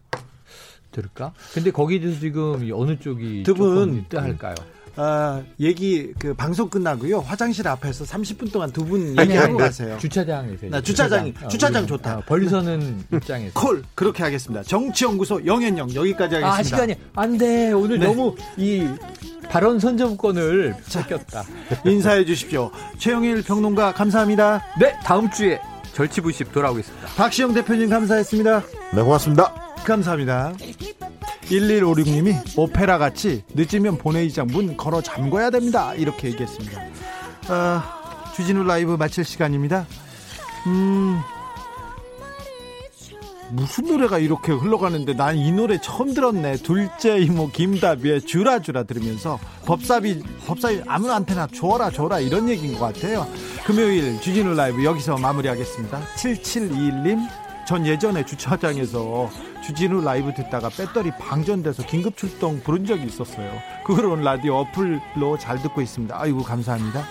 [0.93, 1.33] 들을까?
[1.55, 4.55] 근데 거기도 지금 이 어느 쪽이 두 분- 조금 뜨할까요?
[4.97, 7.20] 아, 얘기 그 방송 끝나고요.
[7.20, 9.97] 화장실 앞에서 30분 동안 두 분 얘기하고 가세요.
[9.99, 12.16] 주차장에서 나 주차장이- 어, 주차장 우리- 좋다.
[12.18, 14.62] 어, 벌서는 입장에서 콜 그렇게 하겠습니다.
[14.64, 16.55] 정치연구소 영현영 여기까지 하겠습니다.
[16.59, 18.07] 아 시간이 안돼 오늘 네.
[18.07, 18.86] 너무 이
[19.49, 21.45] 발언 선점권을 뺏겼다.
[21.84, 22.70] 인사해 주십시오.
[22.99, 24.62] 최영일 평론가 감사합니다.
[24.80, 25.61] 네 다음 주에
[25.93, 27.09] 절치부십 돌아오겠습니다.
[27.16, 28.62] 박시영 대표님 감사했습니다.
[28.95, 29.55] 네 고맙습니다.
[29.84, 30.53] 감사합니다.
[31.51, 35.95] 1156님이 오페라 같이 늦으면 본회의장 문 걸어 잠궈야 됩니다.
[35.95, 36.81] 이렇게 얘기했습니다.
[37.49, 39.87] 아, 주진우 라이브 마칠 시간입니다.
[40.67, 41.21] 음,
[43.53, 46.59] 무슨 노래가 이렇게 흘러가는데 난 이 노래 처음 들었네.
[46.59, 53.27] 둘째 이모 김다비의 주라주라 들으면서 법사비, 법사비 아무한테나 줘라 줘라 이런 얘기인 것 같아요.
[53.67, 56.01] 금요일 주진우 라이브 여기서 마무리하겠습니다.
[56.15, 57.27] 7721님,
[57.67, 59.29] 전 예전에 주차장에서
[59.63, 63.51] 주진우 라이브 듣다가 배터리 방전돼서 긴급 출동 부른 적이 있었어요.
[63.85, 66.19] 그걸 라디오 어플로 잘 듣고 있습니다.
[66.19, 67.05] 아이고 감사합니다.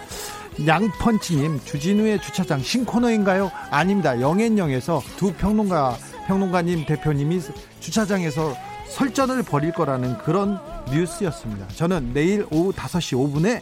[0.66, 3.52] 양펀치님 주진우의 주차장 신코너인가요?
[3.70, 4.20] 아닙니다.
[4.20, 5.98] 영앤영에서 두 평론가
[6.28, 7.42] 평론가님 대표님이
[7.80, 8.56] 주차장에서
[8.90, 10.60] 설전을 벌일 거라는 그런
[10.92, 11.68] 뉴스였습니다.
[11.70, 13.62] 저는 내일 오후 5시 5분에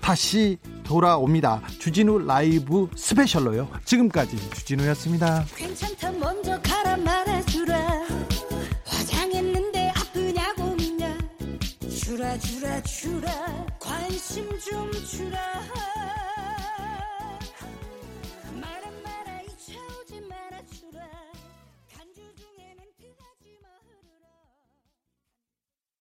[0.00, 1.62] 다시 돌아옵니다.
[1.78, 3.68] 주진우 라이브 스페셜로요.
[3.84, 5.44] 지금까지 주진우였습니다.
[12.24, 15.38] 주라 주라 주라 관심 좀 주라